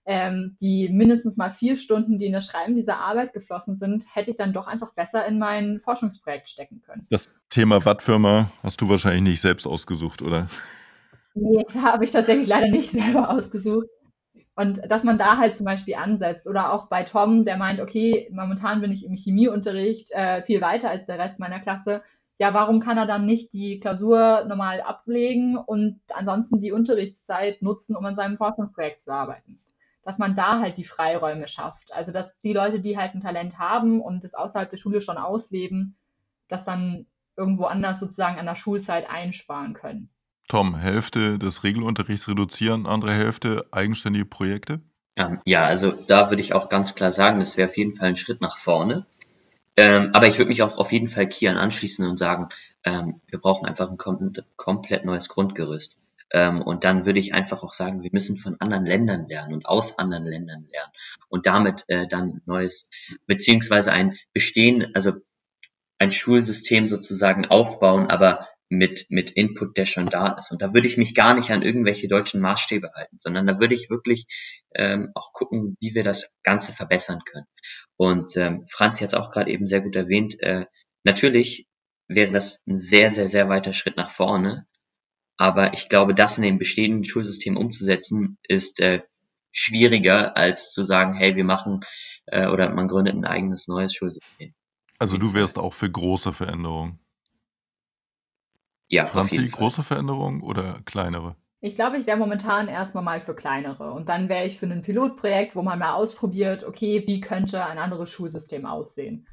[0.06, 4.32] ähm, die mindestens mal vier Stunden, die in das Schreiben dieser Arbeit geflossen sind, hätte
[4.32, 7.06] ich dann doch einfach besser in mein Forschungsprojekt stecken können.
[7.12, 10.48] Das Thema Wattfirma hast du wahrscheinlich nicht selbst ausgesucht, oder?
[11.36, 13.88] Nee, habe ich tatsächlich leider nicht selber ausgesucht.
[14.56, 18.30] Und dass man da halt zum Beispiel ansetzt oder auch bei Tom, der meint, okay,
[18.32, 22.02] momentan bin ich im Chemieunterricht äh, viel weiter als der Rest meiner Klasse
[22.40, 27.98] ja, warum kann er dann nicht die Klausur normal ablegen und ansonsten die Unterrichtszeit nutzen,
[27.98, 29.60] um an seinem Forschungsprojekt zu arbeiten?
[30.04, 31.92] Dass man da halt die Freiräume schafft.
[31.92, 35.18] Also, dass die Leute, die halt ein Talent haben und es außerhalb der Schule schon
[35.18, 35.98] ausleben,
[36.48, 40.10] das dann irgendwo anders sozusagen an der Schulzeit einsparen können.
[40.48, 44.80] Tom, Hälfte des Regelunterrichts reduzieren, andere Hälfte eigenständige Projekte?
[45.44, 48.18] Ja, also da würde ich auch ganz klar sagen, das wäre auf jeden Fall ein
[48.18, 49.06] Schritt nach vorne.
[49.80, 52.50] Ähm, aber ich würde mich auch auf jeden Fall Kian anschließen und sagen,
[52.84, 55.98] ähm, wir brauchen einfach ein kom komplett neues Grundgerüst.
[56.32, 59.66] Ähm, und dann würde ich einfach auch sagen, wir müssen von anderen Ländern lernen und
[59.66, 60.92] aus anderen Ländern lernen
[61.30, 62.90] und damit äh, dann neues,
[63.26, 65.14] beziehungsweise ein Bestehen, also
[65.98, 70.52] ein Schulsystem sozusagen aufbauen, aber mit, mit Input, der schon da ist.
[70.52, 73.74] Und da würde ich mich gar nicht an irgendwelche deutschen Maßstäbe halten, sondern da würde
[73.74, 74.26] ich wirklich
[74.76, 77.48] ähm, auch gucken, wie wir das Ganze verbessern können.
[77.98, 80.66] Und ähm, Franzi hat es auch gerade eben sehr gut erwähnt, äh,
[81.04, 81.68] natürlich
[82.08, 84.66] wäre das ein sehr, sehr, sehr weiter Schritt nach vorne.
[85.38, 89.02] Aber ich glaube, das in dem bestehenden Schulsystem umzusetzen, ist äh,
[89.52, 91.82] schwieriger, als zu sagen, hey, wir machen
[92.26, 94.54] äh, oder man gründet ein eigenes neues Schulsystem.
[95.00, 97.00] Also du wärst auch für große Veränderungen.
[98.90, 101.36] Ja, Franzi, große Veränderungen oder kleinere?
[101.62, 103.92] Ich glaube, ich wäre momentan erstmal mal für kleinere.
[103.92, 107.78] Und dann wäre ich für ein Pilotprojekt, wo man mal ausprobiert, okay, wie könnte ein
[107.78, 109.28] anderes Schulsystem aussehen.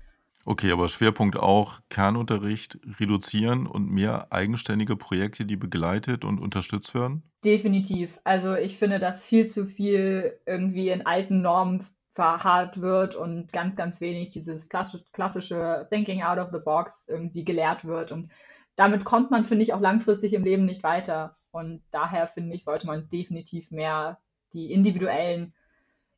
[0.44, 7.22] Okay, aber Schwerpunkt auch Kernunterricht reduzieren und mehr eigenständige Projekte, die begleitet und unterstützt werden?
[7.44, 8.20] Definitiv.
[8.24, 13.76] Also ich finde, dass viel zu viel irgendwie in alten Normen verharrt wird und ganz,
[13.76, 18.12] ganz wenig dieses klassische Thinking out of the box irgendwie gelehrt wird.
[18.12, 18.30] Und
[18.76, 21.36] damit kommt man, finde ich, auch langfristig im Leben nicht weiter.
[21.50, 24.18] Und daher finde ich, sollte man definitiv mehr
[24.52, 25.54] die individuellen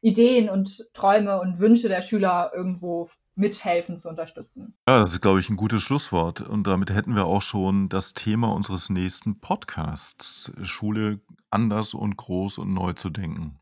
[0.01, 4.75] Ideen und Träume und Wünsche der Schüler irgendwo mithelfen zu unterstützen.
[4.89, 6.41] Ja, das ist, glaube ich, ein gutes Schlusswort.
[6.41, 12.59] Und damit hätten wir auch schon das Thema unseres nächsten Podcasts, Schule anders und groß
[12.59, 13.61] und neu zu denken.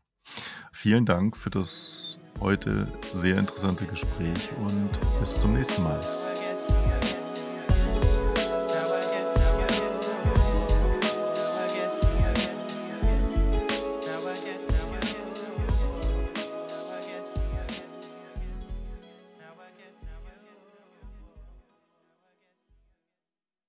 [0.71, 6.01] Vielen Dank für das heute sehr interessante Gespräch und bis zum nächsten Mal.